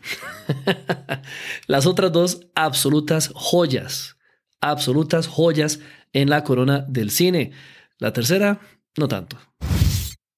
Las 1.66 1.87
otras 1.87 2.12
dos 2.12 2.46
absolutas 2.55 3.31
joyas 3.35 4.16
absolutas 4.62 5.26
joyas 5.26 5.81
en 6.14 6.31
la 6.31 6.44
corona 6.44 6.87
del 6.88 7.11
cine. 7.11 7.50
La 7.98 8.14
tercera, 8.14 8.61
no 8.96 9.09
tanto. 9.09 9.37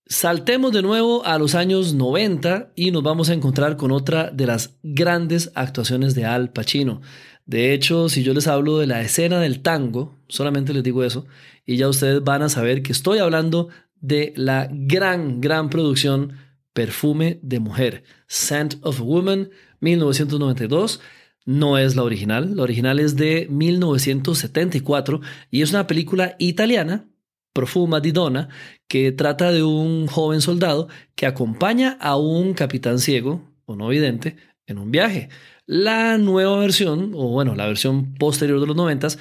Saltemos 0.06 0.72
de 0.72 0.82
nuevo 0.82 1.24
a 1.24 1.38
los 1.38 1.54
años 1.54 1.94
90 1.94 2.72
y 2.74 2.90
nos 2.90 3.02
vamos 3.02 3.30
a 3.30 3.34
encontrar 3.34 3.76
con 3.76 3.92
otra 3.92 4.30
de 4.30 4.46
las 4.46 4.76
grandes 4.82 5.52
actuaciones 5.54 6.14
de 6.14 6.24
Al 6.24 6.50
Pacino. 6.50 7.00
De 7.46 7.72
hecho, 7.72 8.08
si 8.08 8.22
yo 8.22 8.34
les 8.34 8.46
hablo 8.46 8.78
de 8.78 8.86
la 8.86 9.02
escena 9.02 9.40
del 9.40 9.60
tango, 9.60 10.18
solamente 10.28 10.72
les 10.72 10.82
digo 10.82 11.04
eso, 11.04 11.26
y 11.66 11.76
ya 11.76 11.88
ustedes 11.88 12.22
van 12.22 12.42
a 12.42 12.48
saber 12.48 12.82
que 12.82 12.92
estoy 12.92 13.18
hablando 13.18 13.68
de 14.00 14.32
la 14.36 14.68
gran, 14.70 15.40
gran 15.40 15.70
producción 15.70 16.38
Perfume 16.74 17.40
de 17.42 17.60
Mujer, 17.60 18.04
Scent 18.28 18.76
of 18.82 19.00
Woman, 19.00 19.50
1992. 19.80 21.00
No 21.46 21.78
es 21.78 21.96
la 21.96 22.02
original, 22.02 22.56
la 22.56 22.62
original 22.62 23.00
es 23.00 23.16
de 23.16 23.46
1974 23.50 25.20
y 25.50 25.62
es 25.62 25.70
una 25.70 25.86
película 25.86 26.36
italiana 26.38 27.06
Profuma 27.54 28.00
di 28.00 28.10
Donna, 28.10 28.48
que 28.88 29.12
trata 29.12 29.52
de 29.52 29.62
un 29.62 30.08
joven 30.08 30.40
soldado 30.40 30.88
que 31.14 31.24
acompaña 31.24 31.96
a 32.00 32.16
un 32.16 32.52
capitán 32.52 32.98
ciego 32.98 33.48
o 33.64 33.76
no 33.76 33.88
vidente 33.88 34.36
en 34.66 34.78
un 34.78 34.90
viaje. 34.90 35.28
La 35.64 36.18
nueva 36.18 36.58
versión, 36.58 37.12
o 37.14 37.28
bueno, 37.28 37.54
la 37.54 37.66
versión 37.66 38.14
posterior 38.14 38.60
de 38.60 38.66
los 38.66 38.76
noventas, 38.76 39.18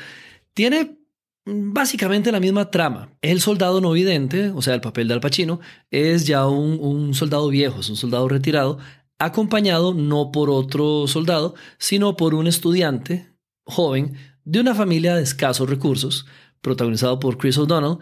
tiene 0.55 0.97
básicamente 1.45 2.31
la 2.31 2.39
misma 2.39 2.71
trama. 2.71 3.09
El 3.21 3.41
soldado 3.41 3.81
no 3.81 3.91
vidente, 3.91 4.49
o 4.49 4.61
sea, 4.61 4.73
el 4.73 4.81
papel 4.81 5.07
de 5.07 5.13
Al 5.15 5.21
Pacino, 5.21 5.59
es 5.91 6.25
ya 6.25 6.47
un, 6.47 6.79
un 6.79 7.13
soldado 7.13 7.47
viejo, 7.49 7.81
es 7.81 7.89
un 7.89 7.95
soldado 7.95 8.27
retirado, 8.27 8.79
acompañado 9.19 9.93
no 9.93 10.31
por 10.31 10.49
otro 10.49 11.07
soldado, 11.07 11.55
sino 11.77 12.15
por 12.17 12.33
un 12.33 12.47
estudiante 12.47 13.33
joven 13.65 14.17
de 14.45 14.59
una 14.59 14.75
familia 14.75 15.15
de 15.15 15.23
escasos 15.23 15.69
recursos, 15.69 16.25
protagonizado 16.61 17.19
por 17.19 17.37
Chris 17.37 17.57
O'Donnell. 17.57 17.99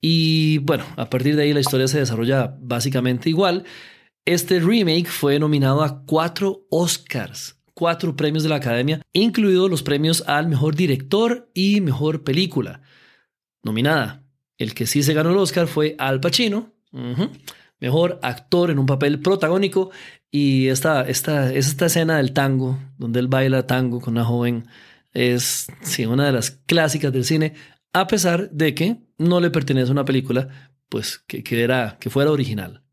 Y 0.00 0.58
bueno, 0.58 0.84
a 0.96 1.08
partir 1.08 1.36
de 1.36 1.44
ahí 1.44 1.52
la 1.52 1.60
historia 1.60 1.88
se 1.88 1.98
desarrolla 1.98 2.56
básicamente 2.60 3.30
igual. 3.30 3.64
Este 4.26 4.60
remake 4.60 5.06
fue 5.06 5.38
nominado 5.38 5.82
a 5.82 6.04
cuatro 6.04 6.66
Oscars, 6.70 7.58
cuatro 7.74 8.16
premios 8.16 8.42
de 8.42 8.48
la 8.48 8.56
Academia, 8.56 9.02
incluidos 9.12 9.70
los 9.70 9.82
premios 9.82 10.22
al 10.26 10.48
mejor 10.48 10.74
director 10.74 11.50
y 11.54 11.80
mejor 11.80 12.24
película. 12.24 12.82
Nominada. 13.64 14.22
El 14.56 14.74
que 14.74 14.86
sí 14.86 15.02
se 15.02 15.14
ganó 15.14 15.30
el 15.30 15.38
Oscar 15.38 15.66
fue 15.66 15.96
Al 15.98 16.20
Pacino, 16.20 16.72
mejor 17.80 18.20
actor 18.22 18.70
en 18.70 18.78
un 18.78 18.86
papel 18.86 19.20
protagónico. 19.20 19.90
Y 20.30 20.68
esta, 20.68 21.02
esta, 21.02 21.52
esta 21.52 21.86
escena 21.86 22.18
del 22.18 22.32
tango, 22.32 22.78
donde 22.98 23.20
él 23.20 23.28
baila 23.28 23.66
tango 23.66 24.00
con 24.00 24.14
una 24.14 24.24
joven, 24.24 24.66
es 25.12 25.66
sí, 25.82 26.06
una 26.06 26.26
de 26.26 26.32
las 26.32 26.50
clásicas 26.50 27.12
del 27.12 27.24
cine 27.24 27.54
a 27.94 28.08
pesar 28.08 28.50
de 28.50 28.74
que 28.74 28.98
no 29.16 29.40
le 29.40 29.50
pertenece 29.50 29.88
a 29.88 29.92
una 29.92 30.04
película 30.04 30.70
pues 30.88 31.18
que, 31.18 31.42
que, 31.42 31.62
era, 31.62 31.96
que 31.98 32.10
fuera 32.10 32.30
original. 32.30 32.83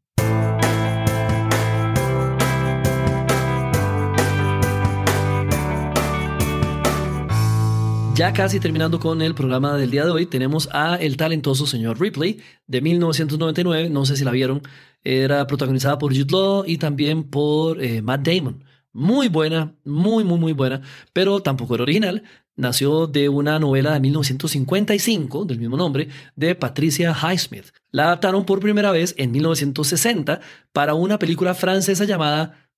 Ya 8.16 8.34
casi 8.34 8.60
terminando 8.60 9.00
con 9.00 9.22
el 9.22 9.34
programa 9.34 9.78
del 9.78 9.90
día 9.90 10.06
de 10.06 10.12
hoy, 10.12 10.26
tenemos 10.26 10.70
a 10.72 10.96
el 10.96 11.18
talentoso 11.18 11.66
señor 11.66 12.00
Ripley 12.00 12.40
de 12.68 12.82
1999, 12.82 13.90
no 13.90 14.06
sé 14.06 14.16
si 14.18 14.24
la 14.24 14.32
vieron, 14.32 14.62
era 15.04 15.48
protagonizada 15.48 15.98
por 15.98 16.14
Jude 16.14 16.32
Law 16.32 16.64
y 16.68 16.78
también 16.78 17.24
por 17.24 17.84
eh, 17.84 18.02
Matt 18.02 18.28
Damon. 18.28 18.64
Muy 18.94 19.30
buena, 19.30 19.74
muy, 19.86 20.24
muy, 20.24 20.38
muy 20.38 20.54
buena, 20.54 20.82
pero 21.14 21.42
tampoco 21.42 21.76
era 21.76 21.84
original 21.84 22.24
nació 22.56 23.08
de 23.08 23.30
una 23.30 23.60
novela 23.60 23.94
de 23.94 24.00
1955 24.00 25.46
del 25.46 25.60
mismo 25.60 25.78
nombre 25.78 26.10
de 26.36 26.56
Patricia 26.56 27.14
Highsmith. 27.14 27.68
La 27.92 28.06
adaptaron 28.06 28.46
por 28.46 28.60
primera 28.60 28.92
vez 28.92 29.16
en 29.18 29.32
1960 29.32 30.42
para 30.72 30.94
una 30.94 31.18
película 31.18 31.54
francesa 31.54 32.06
llamada 32.06 32.70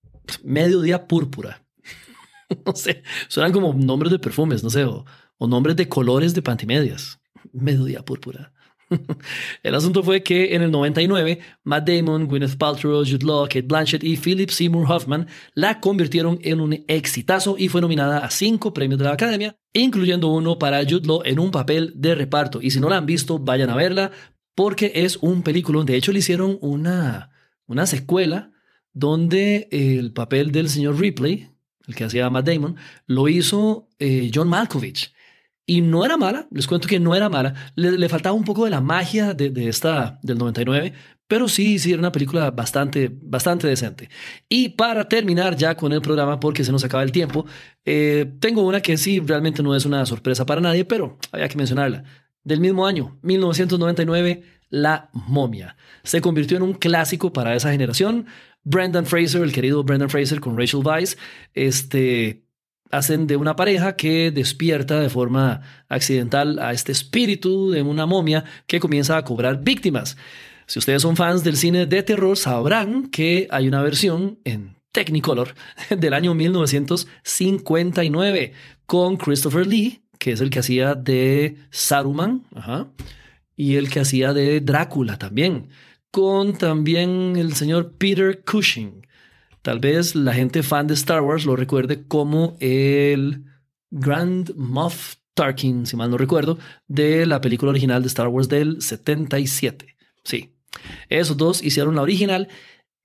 Mediodía 0.44 1.08
Púrpura. 1.08 1.64
no 2.66 2.76
sé, 2.76 3.04
suenan 3.28 3.52
como 3.52 3.74
nombres 3.74 4.12
de 4.12 4.20
perfumes, 4.20 4.64
no 4.64 4.70
sé, 4.70 4.86
o 5.44 5.48
nombres 5.48 5.76
de 5.76 5.90
colores 5.90 6.34
de 6.34 6.42
pantimedias. 6.42 7.20
Mediodía 7.52 8.02
Púrpura. 8.02 8.54
El 9.64 9.76
asunto 9.76 10.02
fue 10.02 10.24
que 10.24 10.56
en 10.56 10.62
el 10.62 10.72
99, 10.72 11.40
Matt 11.66 11.90
Damon, 11.90 12.28
Gwyneth 12.28 12.56
Paltrow, 12.58 13.04
Jude 13.04 13.26
Law, 13.26 13.44
Kate 13.44 13.64
Blanchett 13.64 14.06
y 14.06 14.16
Philip 14.16 14.50
Seymour 14.50 14.90
Hoffman 14.90 15.28
la 15.54 15.82
convirtieron 15.82 16.40
en 16.44 16.62
un 16.62 16.86
exitazo 16.88 17.58
y 17.58 17.68
fue 17.68 17.82
nominada 17.82 18.20
a 18.20 18.30
cinco 18.30 18.74
premios 18.74 19.00
de 19.00 19.04
la 19.04 19.12
Academia, 19.12 19.58
incluyendo 19.74 20.30
uno 20.30 20.58
para 20.58 20.82
Jude 20.84 21.08
Law 21.08 21.24
en 21.26 21.40
un 21.40 21.52
papel 21.52 21.92
de 21.94 22.16
reparto. 22.16 22.62
Y 22.62 22.72
si 22.72 22.80
no 22.80 22.88
la 22.88 22.96
han 22.96 23.06
visto, 23.06 23.38
vayan 23.38 23.70
a 23.70 23.76
verla 23.76 24.12
porque 24.56 24.94
es 24.96 25.18
un 25.18 25.44
película. 25.44 25.84
De 25.84 25.98
hecho, 25.98 26.14
le 26.14 26.20
hicieron 26.20 26.58
una, 26.62 27.32
una 27.68 27.86
secuela 27.86 28.54
donde 28.94 29.68
el 29.72 30.14
papel 30.14 30.54
del 30.54 30.70
señor 30.70 31.02
Ripley, 31.02 31.50
el 31.86 31.96
que 31.96 32.06
hacía 32.06 32.30
Matt 32.30 32.48
Damon, 32.48 32.78
lo 33.08 33.28
hizo 33.28 33.90
eh, 34.00 34.32
John 34.34 34.48
Malkovich. 34.48 35.12
Y 35.66 35.82
no 35.82 36.04
era 36.04 36.18
mala, 36.18 36.48
les 36.52 36.68
cuento 36.68 36.88
que 36.88 37.00
no 37.00 37.16
era 37.16 37.30
mala. 37.30 37.54
Le, 37.76 38.10
faltaba 38.10 38.36
un 38.36 38.44
poco 38.44 38.66
de 38.66 38.72
la 38.72 38.82
magia 38.82 39.34
de, 39.34 39.50
de, 39.50 39.70
esta 39.70 40.20
del 40.22 40.38
99, 40.38 40.94
pero 41.28 41.48
sí, 41.48 41.80
sí 41.80 41.92
era 41.92 42.00
una 42.00 42.12
película 42.12 42.52
bastante, 42.52 43.10
bastante 43.12 43.68
decente. 43.68 44.10
Y 44.50 44.70
para 44.70 45.08
terminar 45.08 45.56
ya 45.56 45.76
con 45.76 45.92
el 45.94 46.02
programa, 46.02 46.40
porque 46.40 46.64
se 46.64 46.72
nos 46.72 46.84
acaba 46.84 47.02
el 47.02 47.12
tiempo, 47.12 47.46
eh, 47.86 48.32
tengo 48.40 48.62
una 48.62 48.82
que 48.82 48.98
sí 48.98 49.20
realmente 49.20 49.64
no 49.64 49.76
es 49.76 49.86
una 49.86 50.06
sorpresa 50.06 50.46
para 50.46 50.62
nadie, 50.62 50.86
pero 50.86 51.18
había 51.32 51.48
que 51.48 51.58
mencionarla. 51.58 52.04
Del 52.44 52.60
mismo 52.60 52.86
año, 52.86 53.18
1999, 53.22 54.44
La 54.70 55.10
momia. 55.14 55.78
Se 56.04 56.20
convirtió 56.22 56.58
en 56.58 56.64
un 56.64 56.74
clásico 56.74 57.32
para 57.32 57.56
esa 57.56 57.72
generación. 57.72 58.28
Brendan 58.64 59.06
Fraser, 59.06 59.42
el 59.42 59.54
querido 59.54 59.84
Brendan 59.84 60.10
Fraser 60.10 60.40
con 60.40 60.58
Rachel 60.58 60.82
Weisz, 60.84 61.18
este, 61.54 62.43
hacen 62.94 63.26
de 63.26 63.38
una 63.38 63.56
pareja 63.56 63.96
que 63.96 64.30
despierta 64.30 65.00
de 65.00 65.10
forma 65.10 65.62
accidental 65.90 66.60
a 66.60 66.74
este 66.74 66.92
espíritu 66.92 67.72
de 67.72 67.82
una 67.82 68.06
momia 68.06 68.44
que 68.68 68.80
comienza 68.80 69.18
a 69.18 69.24
cobrar 69.24 69.64
víctimas. 69.64 70.16
Si 70.68 70.78
ustedes 70.78 71.02
son 71.02 71.16
fans 71.16 71.44
del 71.44 71.58
cine 71.58 71.88
de 71.88 72.04
terror, 72.04 72.38
sabrán 72.38 73.10
que 73.10 73.48
hay 73.50 73.68
una 73.68 73.82
versión 73.82 74.38
en 74.44 74.76
Technicolor 74.92 75.56
del 75.90 76.14
año 76.14 76.36
1959 76.36 78.54
con 78.86 79.18
Christopher 79.18 79.66
Lee, 79.66 80.04
que 80.20 80.34
es 80.34 80.42
el 80.42 80.52
que 80.52 80.60
hacía 80.60 80.94
de 80.94 81.56
Saruman, 81.72 82.44
y 83.56 83.78
el 83.78 83.90
que 83.90 84.02
hacía 84.02 84.34
de 84.34 84.62
Drácula 84.62 85.18
también, 85.18 85.70
con 86.12 86.54
también 86.54 87.38
el 87.38 87.56
señor 87.56 87.94
Peter 87.98 88.44
Cushing. 88.44 89.02
Tal 89.64 89.80
vez 89.80 90.14
la 90.14 90.34
gente 90.34 90.62
fan 90.62 90.88
de 90.88 90.94
Star 90.94 91.22
Wars 91.22 91.46
lo 91.46 91.56
recuerde 91.56 92.06
como 92.06 92.58
el 92.60 93.46
Grand 93.92 94.54
Moff 94.56 95.16
Tarkin, 95.34 95.86
si 95.86 95.96
mal 95.96 96.12
no 96.12 96.18
recuerdo, 96.18 96.60
de 96.88 97.26
la 97.26 97.40
película 97.40 97.72
original 97.72 98.02
de 98.02 98.10
Star 98.10 98.28
Wars 98.28 98.50
del 98.50 98.82
77. 98.82 99.96
Sí, 100.26 100.54
esos 101.08 101.38
dos 101.38 101.64
hicieron 101.64 101.96
la 101.96 102.02
original 102.02 102.50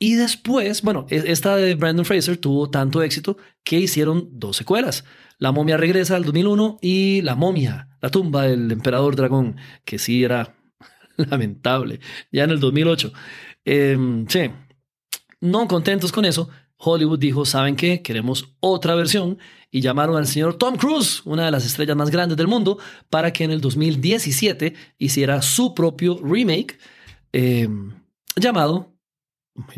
y 0.00 0.16
después, 0.16 0.82
bueno, 0.82 1.06
e-, 1.10 1.30
esta 1.30 1.54
de 1.56 1.76
Brandon 1.76 2.04
Fraser 2.04 2.36
tuvo 2.36 2.70
tanto 2.70 3.02
éxito 3.02 3.36
que 3.62 3.78
hicieron 3.78 4.28
dos 4.32 4.56
secuelas. 4.56 5.04
La 5.38 5.52
momia 5.52 5.76
regresa 5.76 6.16
al 6.16 6.24
2001 6.24 6.78
y 6.82 7.22
La 7.22 7.36
momia, 7.36 7.96
la 8.02 8.10
tumba 8.10 8.42
del 8.42 8.72
emperador 8.72 9.14
dragón, 9.14 9.56
que 9.84 10.00
sí 10.00 10.24
era 10.24 10.56
lamentable, 11.16 12.00
ya 12.32 12.42
en 12.42 12.50
el 12.50 12.58
2008. 12.58 13.12
Em, 13.64 14.26
sí, 14.26 14.50
no 15.40 15.68
contentos 15.68 16.12
con 16.12 16.24
eso, 16.24 16.48
Hollywood 16.78 17.18
dijo, 17.18 17.44
¿saben 17.44 17.76
qué? 17.76 18.02
Queremos 18.02 18.54
otra 18.60 18.94
versión 18.94 19.38
y 19.70 19.80
llamaron 19.80 20.16
al 20.16 20.26
señor 20.26 20.56
Tom 20.56 20.76
Cruise, 20.76 21.22
una 21.24 21.44
de 21.44 21.50
las 21.50 21.66
estrellas 21.66 21.96
más 21.96 22.10
grandes 22.10 22.36
del 22.36 22.46
mundo, 22.46 22.78
para 23.10 23.32
que 23.32 23.44
en 23.44 23.50
el 23.50 23.60
2017 23.60 24.74
hiciera 24.98 25.42
su 25.42 25.74
propio 25.74 26.20
remake 26.22 26.78
em, 27.32 27.92
llamado, 28.36 28.94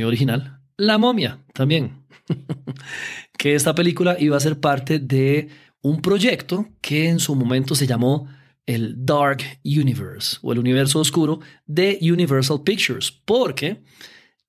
original, 0.04 0.61
La 0.76 0.98
momia 0.98 1.42
también. 1.54 2.04
que 3.38 3.54
esta 3.54 3.74
película 3.74 4.16
iba 4.18 4.36
a 4.36 4.40
ser 4.40 4.61
parte 4.61 4.98
de 4.98 5.48
un 5.82 6.02
proyecto 6.02 6.68
que 6.80 7.08
en 7.08 7.18
su 7.18 7.34
momento 7.34 7.74
se 7.74 7.86
llamó 7.86 8.28
el 8.66 8.94
Dark 9.04 9.42
Universe 9.64 10.38
o 10.42 10.52
el 10.52 10.58
universo 10.58 11.00
oscuro 11.00 11.40
de 11.66 11.98
Universal 12.02 12.62
Pictures, 12.62 13.11
porque 13.11 13.82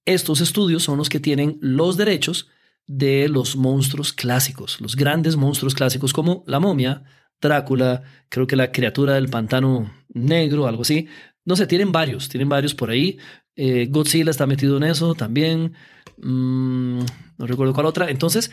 estos 0.05 0.41
estudios 0.41 0.83
son 0.83 0.97
los 0.97 1.09
que 1.09 1.19
tienen 1.19 1.57
los 1.61 1.97
derechos 1.97 2.49
de 2.87 3.29
los 3.29 3.55
monstruos 3.55 4.13
clásicos, 4.13 4.81
los 4.81 4.95
grandes 4.95 5.35
monstruos 5.35 5.75
clásicos 5.75 6.13
como 6.13 6.43
la 6.47 6.59
momia, 6.59 7.03
Drácula, 7.41 8.03
creo 8.29 8.45
que 8.47 8.55
la 8.55 8.71
criatura 8.71 9.15
del 9.15 9.29
pantano 9.29 9.91
negro, 10.09 10.67
algo 10.67 10.83
así. 10.83 11.07
No 11.43 11.55
sé, 11.55 11.65
tienen 11.65 11.91
varios, 11.91 12.29
tienen 12.29 12.47
varios 12.47 12.75
por 12.75 12.91
ahí. 12.91 13.17
Eh, 13.55 13.87
Godzilla 13.89 14.29
está 14.29 14.45
metido 14.45 14.77
en 14.77 14.83
eso 14.83 15.15
también. 15.15 15.73
Mm, 16.17 16.99
no 17.37 17.47
recuerdo 17.47 17.73
cuál 17.73 17.87
otra. 17.87 18.11
Entonces, 18.11 18.51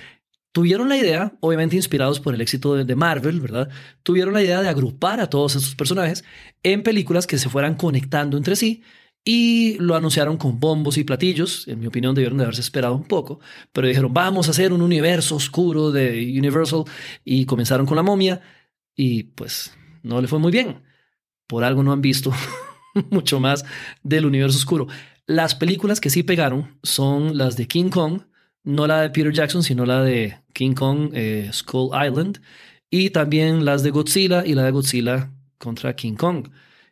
tuvieron 0.52 0.88
la 0.88 0.96
idea, 0.96 1.36
obviamente 1.40 1.76
inspirados 1.76 2.18
por 2.18 2.34
el 2.34 2.40
éxito 2.40 2.76
de 2.76 2.96
Marvel, 2.96 3.40
¿verdad? 3.40 3.68
Tuvieron 4.02 4.32
la 4.32 4.42
idea 4.42 4.62
de 4.62 4.68
agrupar 4.68 5.20
a 5.20 5.28
todos 5.28 5.54
estos 5.54 5.74
personajes 5.74 6.24
en 6.62 6.82
películas 6.82 7.26
que 7.26 7.36
se 7.36 7.50
fueran 7.50 7.74
conectando 7.74 8.38
entre 8.38 8.56
sí 8.56 8.82
y 9.30 9.76
lo 9.78 9.94
anunciaron 9.94 10.38
con 10.38 10.58
bombos 10.58 10.96
y 10.96 11.04
platillos. 11.04 11.68
En 11.68 11.80
mi 11.80 11.86
opinión, 11.86 12.14
debieron 12.14 12.38
de 12.38 12.44
haberse 12.44 12.62
esperado 12.62 12.94
un 12.94 13.04
poco, 13.04 13.40
pero 13.74 13.86
dijeron, 13.86 14.14
vamos 14.14 14.48
a 14.48 14.52
hacer 14.52 14.72
un 14.72 14.80
universo 14.80 15.36
oscuro 15.36 15.90
de 15.92 16.34
Universal 16.38 16.84
y 17.26 17.44
comenzaron 17.44 17.84
con 17.84 17.96
la 17.96 18.02
momia 18.02 18.40
y 18.96 19.24
pues 19.24 19.76
no 20.02 20.22
le 20.22 20.28
fue 20.28 20.38
muy 20.38 20.50
bien. 20.50 20.80
Por 21.46 21.62
algo 21.62 21.82
no 21.82 21.92
han 21.92 22.00
visto 22.00 22.32
mucho 23.10 23.38
más 23.38 23.66
del 24.02 24.24
universo 24.24 24.56
oscuro. 24.56 24.86
Las 25.26 25.54
películas 25.54 26.00
que 26.00 26.08
sí 26.08 26.22
pegaron 26.22 26.78
son 26.82 27.36
las 27.36 27.54
de 27.58 27.68
King 27.68 27.90
Kong, 27.90 28.22
no 28.64 28.86
la 28.86 29.02
de 29.02 29.10
Peter 29.10 29.30
Jackson, 29.34 29.62
sino 29.62 29.84
la 29.84 30.02
de 30.02 30.38
King 30.54 30.72
Kong 30.72 31.10
eh, 31.12 31.50
Skull 31.52 31.90
Island, 31.92 32.40
y 32.88 33.10
también 33.10 33.66
las 33.66 33.82
de 33.82 33.90
Godzilla 33.90 34.46
y 34.46 34.54
la 34.54 34.64
de 34.64 34.70
Godzilla 34.70 35.30
contra 35.58 35.94
King 35.94 36.14
Kong, 36.14 36.48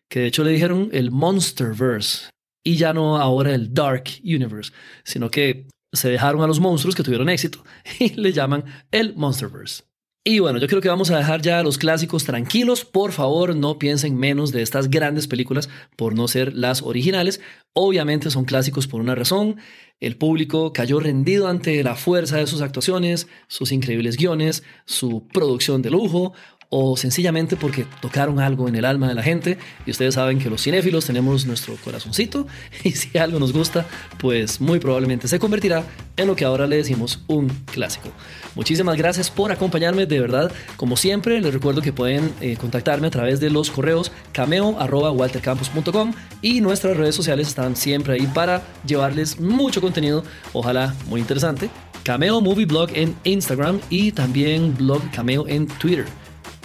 que 0.09 0.21
de 0.21 0.27
hecho 0.27 0.45
le 0.45 0.53
dijeron 0.53 0.89
el 0.93 1.11
Monsterverse, 1.11 2.31
y 2.65 2.77
ya 2.77 2.93
no 2.93 3.17
ahora 3.17 3.55
el 3.55 3.73
Dark 3.73 4.05
Universe, 4.25 4.73
sino 5.05 5.31
que 5.31 5.69
se 5.93 6.11
dejaron 6.11 6.43
a 6.43 6.47
los 6.47 6.61
monstruos 6.61 6.95
que 6.95 7.03
tuvieron 7.03 7.29
éxito 7.29 7.65
y 7.99 8.11
le 8.21 8.33
llaman 8.33 8.65
el 8.91 9.15
Monsterverse. 9.15 9.85
Y 10.29 10.41
bueno, 10.41 10.59
yo 10.59 10.67
creo 10.67 10.81
que 10.81 10.89
vamos 10.89 11.13
a 11.13 11.19
dejar 11.19 11.41
ya 11.41 11.63
los 11.63 11.79
clásicos 11.79 12.25
tranquilos. 12.25 12.85
Por 12.85 13.13
favor, 13.13 13.55
no 13.55 13.79
piensen 13.79 14.17
menos 14.17 14.51
de 14.51 14.63
estas 14.63 14.91
grandes 14.91 15.29
películas 15.29 15.69
por 15.95 16.17
no 16.17 16.27
ser 16.27 16.57
las 16.57 16.83
originales. 16.83 17.41
Obviamente 17.75 18.33
son 18.33 18.45
clásicos 18.45 18.89
por 18.89 19.01
una 19.01 19.15
razón. 19.15 19.59
El 20.01 20.17
público 20.17 20.73
cayó 20.73 20.99
rendido 20.99 21.47
ante 21.47 21.81
la 21.85 21.95
fuerza 21.95 22.39
de 22.39 22.49
sus 22.49 22.61
actuaciones, 22.61 23.29
sus 23.47 23.71
increíbles 23.71 24.17
guiones, 24.17 24.65
su 24.85 25.29
producción 25.29 25.81
de 25.81 25.91
lujo, 25.91 26.35
o 26.69 26.97
sencillamente 26.97 27.57
porque 27.57 27.87
tocaron 28.01 28.41
algo 28.41 28.69
en 28.69 28.75
el 28.75 28.85
alma 28.85 29.09
de 29.09 29.15
la 29.15 29.23
gente 29.23 29.59
y 29.87 29.91
ustedes 29.91 30.15
saben 30.15 30.39
que 30.39 30.51
los 30.51 30.63
cinéfilos 30.63 31.07
tenemos 31.07 31.47
nuestro 31.47 31.77
corazoncito 31.77 32.47
y 32.85 32.93
si 32.93 33.17
algo 33.19 33.39
nos 33.39 33.53
gusta, 33.53 33.87
pues 34.19 34.61
muy 34.61 34.79
probablemente 34.79 35.29
se 35.29 35.39
convertirá 35.39 35.85
en 36.17 36.27
lo 36.27 36.37
que 36.37 36.45
ahora 36.45 36.67
le 36.67 36.77
decimos 36.77 37.23
un 37.27 37.49
clásico. 37.67 38.11
Muchísimas 38.55 38.97
gracias 38.97 39.31
por 39.31 39.53
acompañarme, 39.53 40.07
de 40.07 40.21
verdad, 40.21 40.51
como 40.77 40.97
siempre 40.97 41.41
les 41.41 41.53
recuerdo 41.53 41.83
que 41.83 41.93
pueden 41.93 42.33
eh, 42.41 42.57
contactarme 42.57 43.07
a 43.07 43.11
través 43.11 43.39
de 43.39 43.51
los 43.51 43.71
correos 43.71 44.11
cameo@waltercampos.com 44.33 46.13
y 46.43 46.61
nuestras 46.61 46.97
redes 46.97 47.15
sociales 47.15 47.49
están 47.49 47.77
siempre 47.77 48.15
ahí 48.15 48.27
para 48.27 48.63
llevarles 48.87 49.39
mucho 49.41 49.81
contenido, 49.81 50.25
ojalá 50.53 50.95
muy 51.07 51.21
interesante. 51.21 51.71
Cameo 52.03 52.41
Movie 52.41 52.67
Blog 52.67 52.91
en 52.95 53.17
Instagram 53.25 53.81
y 53.91 54.13
también 54.13 54.77
blog 54.77 55.03
Cameo 55.11 55.47
en 55.49 55.67
Twitter. 55.67 56.07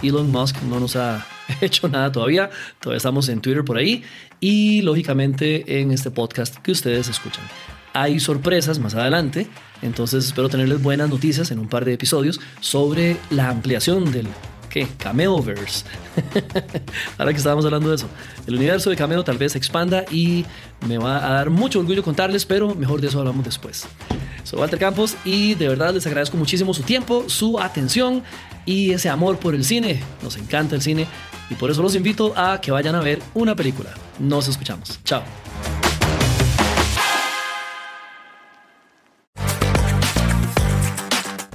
Elon 0.03 0.31
Musk 0.31 0.61
no 0.63 0.79
nos 0.79 0.95
ha 0.95 1.25
hecho 1.61 1.87
nada 1.87 2.11
todavía. 2.11 2.49
Todavía 2.79 2.97
estamos 2.97 3.29
en 3.29 3.41
Twitter 3.41 3.63
por 3.63 3.77
ahí 3.77 4.03
y 4.39 4.81
lógicamente 4.81 5.81
en 5.81 5.91
este 5.91 6.11
podcast 6.11 6.57
que 6.57 6.71
ustedes 6.71 7.07
escuchan. 7.07 7.43
Hay 7.93 8.19
sorpresas 8.19 8.79
más 8.79 8.95
adelante, 8.95 9.47
entonces 9.81 10.25
espero 10.25 10.47
tenerles 10.47 10.81
buenas 10.81 11.09
noticias 11.09 11.51
en 11.51 11.59
un 11.59 11.67
par 11.67 11.83
de 11.83 11.93
episodios 11.93 12.39
sobre 12.61 13.17
la 13.29 13.49
ampliación 13.49 14.11
del 14.11 14.27
¿qué? 14.71 14.87
Cameoverse. 14.97 15.85
Ahora 17.17 17.31
que 17.31 17.37
estábamos 17.37 17.65
hablando 17.65 17.89
de 17.89 17.95
eso. 17.95 18.07
El 18.47 18.55
universo 18.55 18.89
de 18.89 18.95
Cameo 18.95 19.23
tal 19.23 19.37
vez 19.37 19.55
expanda 19.55 20.05
y 20.09 20.45
me 20.87 20.97
va 20.97 21.17
a 21.25 21.33
dar 21.33 21.49
mucho 21.49 21.79
orgullo 21.79 22.01
contarles, 22.01 22.45
pero 22.45 22.73
mejor 22.73 23.01
de 23.01 23.07
eso 23.07 23.19
hablamos 23.19 23.45
después. 23.45 23.85
Soy 24.43 24.59
Walter 24.59 24.79
Campos 24.79 25.15
y 25.23 25.53
de 25.53 25.67
verdad 25.67 25.93
les 25.93 26.07
agradezco 26.07 26.37
muchísimo 26.37 26.73
su 26.73 26.83
tiempo, 26.83 27.25
su 27.27 27.59
atención 27.59 28.23
y 28.65 28.91
ese 28.91 29.09
amor 29.09 29.37
por 29.37 29.53
el 29.53 29.63
cine. 29.63 30.01
Nos 30.23 30.37
encanta 30.37 30.75
el 30.75 30.81
cine 30.81 31.05
y 31.49 31.55
por 31.55 31.69
eso 31.69 31.81
los 31.81 31.95
invito 31.95 32.33
a 32.35 32.59
que 32.61 32.71
vayan 32.71 32.95
a 32.95 33.01
ver 33.01 33.21
una 33.33 33.55
película. 33.55 33.91
Nos 34.19 34.47
escuchamos. 34.47 34.99
Chao. 35.03 35.21